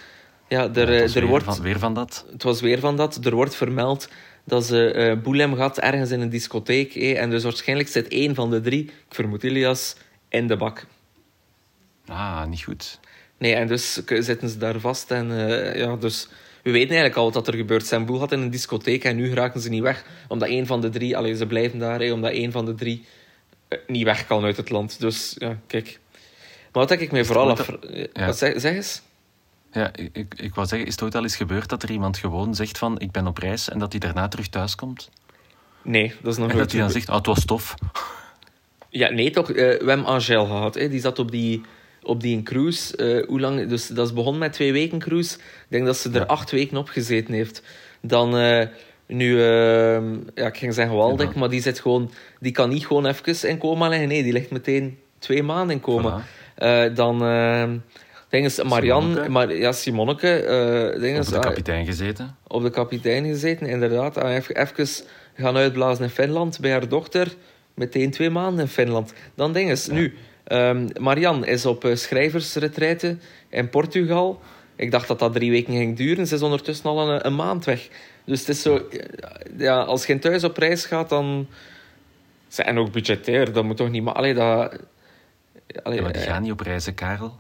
Ja, 0.48 0.74
er, 0.74 0.94
ja, 0.94 1.16
er 1.16 1.26
wordt... 1.26 1.46
Van, 1.46 1.62
weer 1.62 1.80
van 1.80 1.94
dat? 1.94 2.26
Het 2.32 2.44
was 2.44 2.62
weer 2.62 2.80
van 2.80 2.98
dat. 2.98 3.26
Er 3.26 3.36
wordt 3.36 3.56
vermeld 3.56 4.10
dat 4.44 4.66
ze 4.66 4.94
uh, 4.96 5.24
Boelem 5.24 5.56
gaat 5.56 5.80
ergens 5.80 6.12
in 6.12 6.22
een 6.22 6.30
discotheek. 6.30 6.96
Eh, 6.96 7.22
en 7.22 7.30
dus 7.30 7.44
waarschijnlijk 7.44 7.90
zit 7.90 8.08
één 8.08 8.36
van 8.36 8.50
de 8.50 8.62
drie, 8.62 8.84
ik 8.84 8.94
vermoed 9.10 9.44
Ilias, 9.44 9.96
in 10.30 10.48
de 10.48 10.58
bak. 10.58 10.86
Ah, 12.08 12.46
niet 12.46 12.64
goed. 12.64 13.00
Nee, 13.38 13.54
en 13.54 13.68
dus 13.68 13.94
zitten 14.08 14.50
ze 14.50 14.58
daar 14.58 14.80
vast. 14.80 15.12
En 15.12 15.32
uh, 15.32 15.76
ja, 15.76 15.96
dus 15.96 16.28
we 16.64 16.72
weten 16.72 16.90
eigenlijk 16.90 17.16
al 17.16 17.32
wat 17.32 17.48
er 17.48 17.54
gebeurt. 17.54 17.86
Zijn 17.86 18.06
boel 18.06 18.20
had 18.20 18.32
in 18.32 18.40
een 18.40 18.50
discotheek 18.50 19.04
en 19.04 19.16
nu 19.16 19.34
raken 19.34 19.62
ze 19.62 19.70
niet 19.70 19.82
weg. 19.82 20.06
Omdat 20.28 20.48
één 20.48 20.66
van 20.66 20.82
de 20.82 20.90
drie, 20.90 21.18
alleen 21.18 21.36
ze 21.36 21.46
blijven 21.46 21.80
daar, 21.80 22.02
eh, 22.02 22.14
omdat 22.14 22.32
één 22.32 22.52
van 22.52 22.66
de 22.66 22.76
drie 22.76 23.06
uh, 23.70 23.80
niet 23.88 24.04
weg 24.04 24.28
kan 24.28 24.44
uit 24.44 24.58
het 24.58 24.70
land. 24.70 25.00
Dus 25.00 25.36
ja, 25.38 25.60
kijk. 25.68 26.00
Maar 26.72 26.88
wat 26.88 26.92
ik 26.92 27.12
mij 27.12 27.26
vooral 27.26 27.50
af... 27.50 27.72
Ja. 28.14 28.32
Zeg, 28.32 28.60
zeg 28.60 28.76
eens? 28.76 29.02
Ja, 29.72 29.90
ik, 29.96 30.10
ik, 30.14 30.34
ik 30.38 30.56
wou 30.56 30.68
zeggen, 30.68 30.88
is 30.88 30.94
het 30.94 31.04
ooit 31.04 31.16
al 31.16 31.24
eens 31.24 31.36
gebeurd 31.36 31.70
dat 31.70 31.84
er 31.84 31.92
iemand 31.92 32.18
gewoon 32.18 32.56
zegt 32.56 32.78
van 32.78 33.00
ik 33.00 33.12
ben 33.12 33.28
op 33.28 33.38
reis 33.38 33.70
en 33.70 33.80
dat 33.80 33.92
hij 33.92 34.00
daarna 34.00 34.28
terug 34.28 34.48
thuis 34.48 34.76
komt? 34.76 35.10
Nee, 35.82 36.14
dat 36.22 36.32
is 36.32 36.40
nog 36.40 36.52
En 36.52 36.58
dat 36.58 36.72
hij 36.72 36.82
dan 36.82 36.90
zegt, 36.90 37.10
oh, 37.10 37.16
het 37.16 37.26
was 37.26 37.46
tof. 37.46 37.76
Ja, 38.90 39.10
nee 39.10 39.32
toch. 39.32 39.50
Uh, 39.50 39.56
we 39.56 39.84
hebben 39.88 40.06
Angel 40.06 40.46
gehad. 40.46 40.76
Hè. 40.76 40.90
Die 40.90 41.00
zat 41.00 41.20
op 41.20 41.32
die, 41.32 41.62
op 42.04 42.22
die 42.22 42.44
cruise. 42.44 42.98
Uh, 42.98 43.28
hoe 43.28 43.40
lang? 43.40 43.68
Dus 43.68 43.88
dat 43.88 44.08
is 44.08 44.14
begonnen 44.14 44.40
met 44.40 44.54
twee 44.54 44.72
weken 44.72 45.00
cruise. 45.00 45.36
Ik 45.36 45.66
denk 45.68 45.86
dat 45.86 45.98
ze 45.98 46.10
er 46.10 46.16
ja. 46.16 46.26
acht 46.26 46.52
weken 46.52 46.78
op 46.78 46.90
gezeten 46.90 47.34
heeft. 47.34 47.64
Dan 48.02 48.38
uh, 48.38 48.66
nu, 49.06 49.42
ja, 49.42 50.48
ik 50.48 50.58
ging 50.58 50.74
zeggen 50.74 50.96
Waldeck, 50.96 51.34
ja. 51.34 51.40
maar 51.40 51.50
die 51.50 51.62
zit 51.62 51.80
gewoon, 51.80 52.12
die 52.40 52.52
kan 52.52 52.70
niet 52.70 52.88
gewoon 52.88 53.06
even 53.06 53.50
in 53.50 53.58
coma 53.58 53.88
liggen. 53.88 54.08
Nee, 54.08 54.24
die 54.24 54.34
ligt 54.34 54.52
meteen 54.52 54.98
twee 55.20 55.44
maanden 55.44 55.76
in 55.76 55.82
coma. 55.82 56.22
Voilà. 56.22 56.94
dan 56.94 57.22
Dinges, 58.30 58.64
Marianne, 58.64 59.30
Mar 59.30 59.56
ja, 59.56 59.72
Simonneke. 59.72 60.44
Uh, 60.96 61.02
dinges, 61.02 61.28
op 61.28 61.34
de 61.34 61.40
kapitein 61.40 61.86
gezeten. 61.86 62.38
Op 62.48 62.62
de 62.62 62.70
kapitein 62.70 63.26
gezeten, 63.26 63.68
inderdaad. 63.68 64.18
En 64.18 64.28
even, 64.28 64.56
even 64.56 64.88
gaan 65.36 65.58
uitblazen 65.58 66.04
in 66.04 66.10
Finland 66.10 66.60
bij 66.60 66.72
haar 66.72 66.88
dochter. 66.88 67.34
Meteen 67.74 68.12
twee 68.12 68.30
maanden 68.30 68.60
in 68.60 68.68
Finland. 68.72 69.14
Dan 69.36 69.54
dinges. 69.54 69.86
Ja. 69.86 69.94
Nu, 69.94 70.14
um, 70.48 70.88
Marianne 71.00 71.48
is 71.48 71.66
op 71.66 71.86
uh, 71.86 71.96
schrijversretraite 71.96 73.18
in 73.50 73.70
Portugal. 73.70 74.42
Ik 74.76 74.92
dacht 74.92 75.08
dat 75.08 75.20
dat 75.20 75.34
drie 75.34 75.52
weken 75.52 75.74
ging 75.74 75.98
duren. 75.98 76.28
Ze 76.28 76.36
is 76.36 76.42
ondertussen 76.42 76.86
al 76.86 77.10
een, 77.10 77.26
een 77.26 77.36
maand 77.36 77.66
weg. 77.66 77.88
Dus 78.26 78.40
het 78.40 78.50
is 78.50 78.62
zo... 78.62 78.88
Ja, 79.58 79.82
als 79.82 80.06
je 80.06 80.20
thuis 80.20 80.44
op 80.44 80.58
reis 80.58 80.86
gaat, 80.86 81.10
dan... 81.10 81.48
En 82.56 82.78
ook 82.78 82.92
budgetair, 82.92 83.54
dat 83.54 83.64
moet 83.64 83.78
toch 83.78 83.90
niet... 83.90 84.04
Maar, 84.04 84.14
allee, 84.14 84.34
dat... 84.34 84.80
Allee, 85.84 85.98
ja, 85.98 86.04
maar 86.04 86.14
die 86.14 86.22
gaan 86.22 86.42
niet 86.42 86.52
op 86.52 86.60
reizen, 86.60 86.94
Karel. 86.94 87.36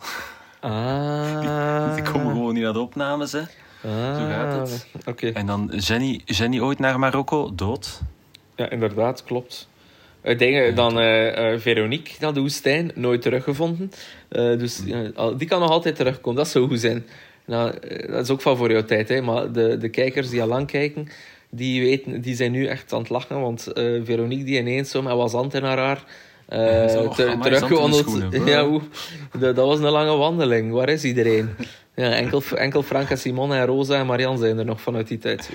Ah. 0.59 1.93
Die, 1.95 2.03
komen 2.03 2.31
gewoon 2.31 2.53
niet 2.53 2.63
naar 2.63 2.73
de 2.73 2.79
opnames, 2.79 3.31
hè. 3.31 3.39
Ah. 3.39 4.17
Zo 4.17 4.25
gaat 4.25 4.69
het. 4.69 4.87
Okay. 5.05 5.31
En 5.31 5.45
dan 5.45 5.71
Jenny, 5.77 6.21
Jenny 6.25 6.59
ooit 6.59 6.79
naar 6.79 6.99
Marokko, 6.99 7.55
dood. 7.55 8.01
Ja, 8.55 8.69
inderdaad, 8.69 9.23
klopt. 9.23 9.69
Uh, 10.23 10.37
dingen, 10.37 10.75
dan 10.75 10.99
uh, 10.99 11.51
uh, 11.51 11.59
Veronique 11.59 12.13
naar 12.19 12.33
de 12.33 12.39
woestijn, 12.39 12.91
nooit 12.95 13.21
teruggevonden. 13.21 13.91
dus 14.29 14.81
die 15.37 15.47
kan 15.47 15.59
nog 15.59 15.69
altijd 15.69 15.95
terugkomen, 15.95 16.37
dat 16.37 16.47
zou 16.47 16.67
goed 16.67 16.79
zijn. 16.79 17.05
Nou, 17.45 17.73
dat 18.07 18.23
is 18.23 18.29
ook 18.29 18.41
van 18.41 18.57
voor 18.57 18.71
jouw 18.71 18.85
tijd, 18.85 19.09
hè. 19.09 19.21
maar 19.21 19.51
de, 19.51 19.77
de 19.77 19.89
kijkers 19.89 20.29
die 20.29 20.41
al 20.41 20.47
lang 20.47 20.67
kijken, 20.67 21.07
die, 21.49 21.81
weten, 21.81 22.21
die 22.21 22.35
zijn 22.35 22.51
nu 22.51 22.65
echt 22.65 22.93
aan 22.93 22.99
het 22.99 23.09
lachen. 23.09 23.41
Want 23.41 23.67
Veronique 24.03 24.43
die 24.43 24.59
ineens 24.59 24.91
zo 24.91 25.01
met 25.01 25.13
wazant 25.13 25.53
in 25.53 25.63
haar 25.63 25.77
haar 25.77 26.03
Uh, 26.49 27.09
teruggewandeld. 27.09 28.33
Ja, 28.45 28.65
hoe, 28.65 28.81
dat, 29.31 29.55
dat, 29.55 29.65
was 29.67 29.79
een 29.79 29.89
lange 29.89 30.15
wandeling. 30.15 30.71
Waar 30.71 30.89
is 30.89 31.03
iedereen? 31.03 31.49
Ja, 31.95 32.11
enkel, 32.11 32.41
enkel 32.55 32.83
Frank 32.83 33.09
en 33.09 33.17
Simon 33.17 33.53
en 33.53 33.65
Rosa 33.65 33.99
en 33.99 34.05
Marian 34.05 34.37
zijn 34.37 34.57
er 34.57 34.65
nog 34.65 34.81
vanuit 34.81 35.07
die 35.07 35.17
tijd. 35.17 35.49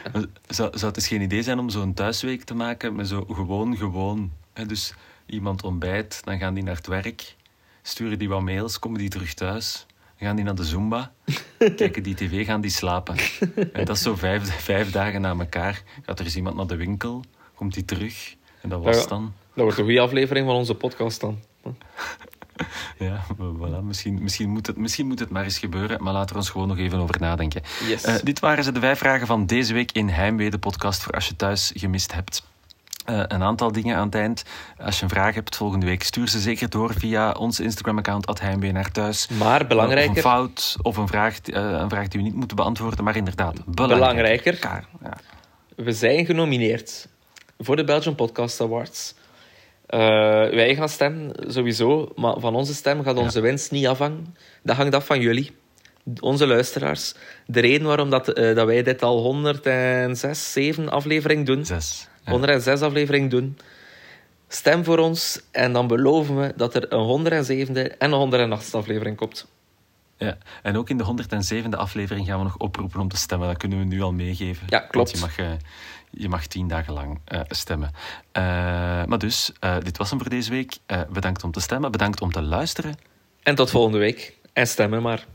Zou, 0.48 0.70
zou 0.72 0.84
het 0.84 0.94
dus 0.94 1.08
geen 1.08 1.20
idee 1.20 1.42
zijn 1.42 1.58
om 1.58 1.70
zo'n 1.70 1.94
thuisweek 1.94 2.44
te 2.44 2.54
maken 2.54 2.94
met 2.94 3.08
zo 3.08 3.24
gewoon, 3.30 3.76
gewoon. 3.76 4.30
Hè? 4.52 4.66
Dus 4.66 4.94
iemand 5.26 5.62
ontbijt, 5.62 6.20
dan 6.24 6.38
gaan 6.38 6.54
die 6.54 6.62
naar 6.62 6.76
het 6.76 6.86
werk, 6.86 7.36
sturen 7.82 8.18
die 8.18 8.28
wat 8.28 8.42
mails, 8.42 8.78
komen 8.78 8.98
die 8.98 9.08
terug 9.08 9.34
thuis, 9.34 9.86
gaan 10.16 10.36
die 10.36 10.44
naar 10.44 10.54
de 10.54 10.64
Zumba, 10.64 11.12
kijken 11.76 12.02
die 12.02 12.14
tv, 12.14 12.46
gaan 12.46 12.60
die 12.60 12.70
slapen. 12.70 13.16
En 13.72 13.84
dat 13.84 13.96
is 13.96 14.02
zo 14.02 14.16
vijf, 14.16 14.62
vijf 14.62 14.90
dagen 14.90 15.20
na 15.20 15.34
elkaar. 15.38 15.82
Gaat 16.02 16.18
er 16.18 16.24
eens 16.24 16.36
iemand 16.36 16.56
naar 16.56 16.66
de 16.66 16.76
winkel, 16.76 17.24
komt 17.54 17.74
die 17.74 17.84
terug 17.84 18.34
en 18.60 18.68
dat 18.68 18.82
was 18.82 19.08
dan. 19.08 19.32
Dat 19.54 19.64
wordt 19.64 19.78
een 19.78 19.84
goede 19.84 20.00
aflevering 20.00 20.46
van 20.46 20.54
onze 20.54 20.74
podcast 20.74 21.20
dan. 21.20 21.38
Ja, 22.98 23.24
voilà. 23.38 23.82
misschien, 23.82 24.22
misschien, 24.22 24.48
moet 24.48 24.66
het, 24.66 24.76
misschien 24.76 25.06
moet 25.06 25.18
het 25.18 25.30
maar 25.30 25.44
eens 25.44 25.58
gebeuren, 25.58 26.02
maar 26.02 26.12
laten 26.12 26.30
we 26.30 26.40
ons 26.40 26.50
gewoon 26.50 26.68
nog 26.68 26.78
even 26.78 26.98
over 26.98 27.20
nadenken. 27.20 27.62
Yes. 27.86 28.04
Uh, 28.04 28.14
dit 28.22 28.40
waren 28.40 28.64
ze 28.64 28.72
de 28.72 28.80
vijf 28.80 28.98
vragen 28.98 29.26
van 29.26 29.46
deze 29.46 29.72
week 29.72 29.92
in 29.92 30.08
Heimwee, 30.08 30.50
de 30.50 30.58
podcast 30.58 31.02
voor 31.02 31.12
als 31.12 31.28
je 31.28 31.36
thuis 31.36 31.72
gemist 31.74 32.14
hebt. 32.14 32.50
Uh, 33.10 33.22
een 33.26 33.42
aantal 33.42 33.72
dingen 33.72 33.96
aan 33.96 34.04
het 34.04 34.14
eind. 34.14 34.44
Als 34.78 34.96
je 34.96 35.02
een 35.02 35.08
vraag 35.08 35.34
hebt 35.34 35.56
volgende 35.56 35.86
week, 35.86 36.02
stuur 36.02 36.28
ze 36.28 36.40
zeker 36.40 36.70
door 36.70 36.94
via 36.94 37.32
ons 37.32 37.60
Instagram-account 37.60 38.40
Heimwee 38.40 38.72
naar 38.72 38.90
thuis. 38.90 39.28
Maar 39.28 39.66
belangrijker... 39.66 40.10
Of 40.10 40.16
een 40.16 40.22
fout 40.22 40.76
of 40.82 40.96
een 40.96 41.08
vraag, 41.08 41.38
uh, 41.46 41.54
een 41.62 41.88
vraag 41.88 42.08
die 42.08 42.20
we 42.20 42.26
niet 42.26 42.36
moeten 42.36 42.56
beantwoorden, 42.56 43.04
maar 43.04 43.16
inderdaad 43.16 43.64
belangrijker. 43.64 43.98
belangrijker 43.98 44.88
ja. 45.02 45.16
We 45.76 45.92
zijn 45.92 46.26
genomineerd 46.26 47.08
voor 47.58 47.76
de 47.76 47.84
Belgian 47.84 48.14
Podcast 48.14 48.60
Awards. 48.60 49.14
Uh, 49.94 50.00
wij 50.50 50.74
gaan 50.74 50.88
stemmen, 50.88 51.32
sowieso. 51.46 52.12
Maar 52.14 52.40
van 52.40 52.54
onze 52.54 52.74
stem 52.74 53.02
gaat 53.02 53.16
onze 53.16 53.40
winst 53.40 53.70
niet 53.70 53.86
afhangen. 53.86 54.36
Dat 54.62 54.76
hangt 54.76 54.94
af 54.94 55.06
van 55.06 55.20
jullie, 55.20 55.50
onze 56.20 56.46
luisteraars. 56.46 57.14
De 57.46 57.60
reden 57.60 57.86
waarom 57.86 58.10
dat, 58.10 58.38
uh, 58.38 58.54
dat 58.54 58.66
wij 58.66 58.82
dit 58.82 59.02
al 59.02 59.18
106, 59.18 60.52
7 60.52 60.88
afleveringen 60.88 61.44
doen. 61.44 61.64
6. 61.64 62.08
Ja. 62.24 62.30
106 62.30 62.80
afleveringen 62.80 63.28
doen. 63.28 63.58
Stem 64.48 64.84
voor 64.84 64.98
ons 64.98 65.40
en 65.50 65.72
dan 65.72 65.86
beloven 65.86 66.36
we 66.40 66.52
dat 66.56 66.74
er 66.74 66.92
een 66.92 67.04
107e 67.04 67.96
en 67.98 68.12
een 68.12 68.60
108e 68.60 68.72
aflevering 68.72 69.16
komt. 69.16 69.46
Ja, 70.16 70.36
en 70.62 70.76
ook 70.76 70.90
in 70.90 70.96
de 70.96 71.04
107e 71.04 71.76
aflevering 71.76 72.26
gaan 72.26 72.38
we 72.38 72.44
nog 72.44 72.56
oproepen 72.56 73.00
om 73.00 73.08
te 73.08 73.16
stemmen. 73.16 73.48
Dat 73.48 73.56
kunnen 73.56 73.78
we 73.78 73.84
nu 73.84 74.02
al 74.02 74.12
meegeven. 74.12 74.66
Ja, 74.68 74.78
klopt. 74.78 75.20
Want 75.20 75.34
je 75.34 75.42
mag, 75.42 75.50
uh, 75.50 75.56
je 76.12 76.28
mag 76.28 76.46
tien 76.46 76.68
dagen 76.68 76.92
lang 76.92 77.20
uh, 77.28 77.40
stemmen. 77.48 77.90
Uh, 78.32 78.42
maar 79.04 79.18
dus, 79.18 79.52
dit 79.82 79.96
was 79.96 80.10
hem 80.10 80.18
voor 80.18 80.30
deze 80.30 80.50
week. 80.50 80.78
bedankt 81.10 81.44
om 81.44 81.50
te 81.52 81.60
stemmen, 81.60 81.90
bedankt 81.90 82.20
om 82.20 82.32
te 82.32 82.42
luisteren. 82.42 82.94
En 83.42 83.54
tot 83.54 83.70
volgende 83.70 83.98
week. 83.98 84.36
En 84.52 84.66
stemmen 84.66 85.02
maar. 85.02 85.26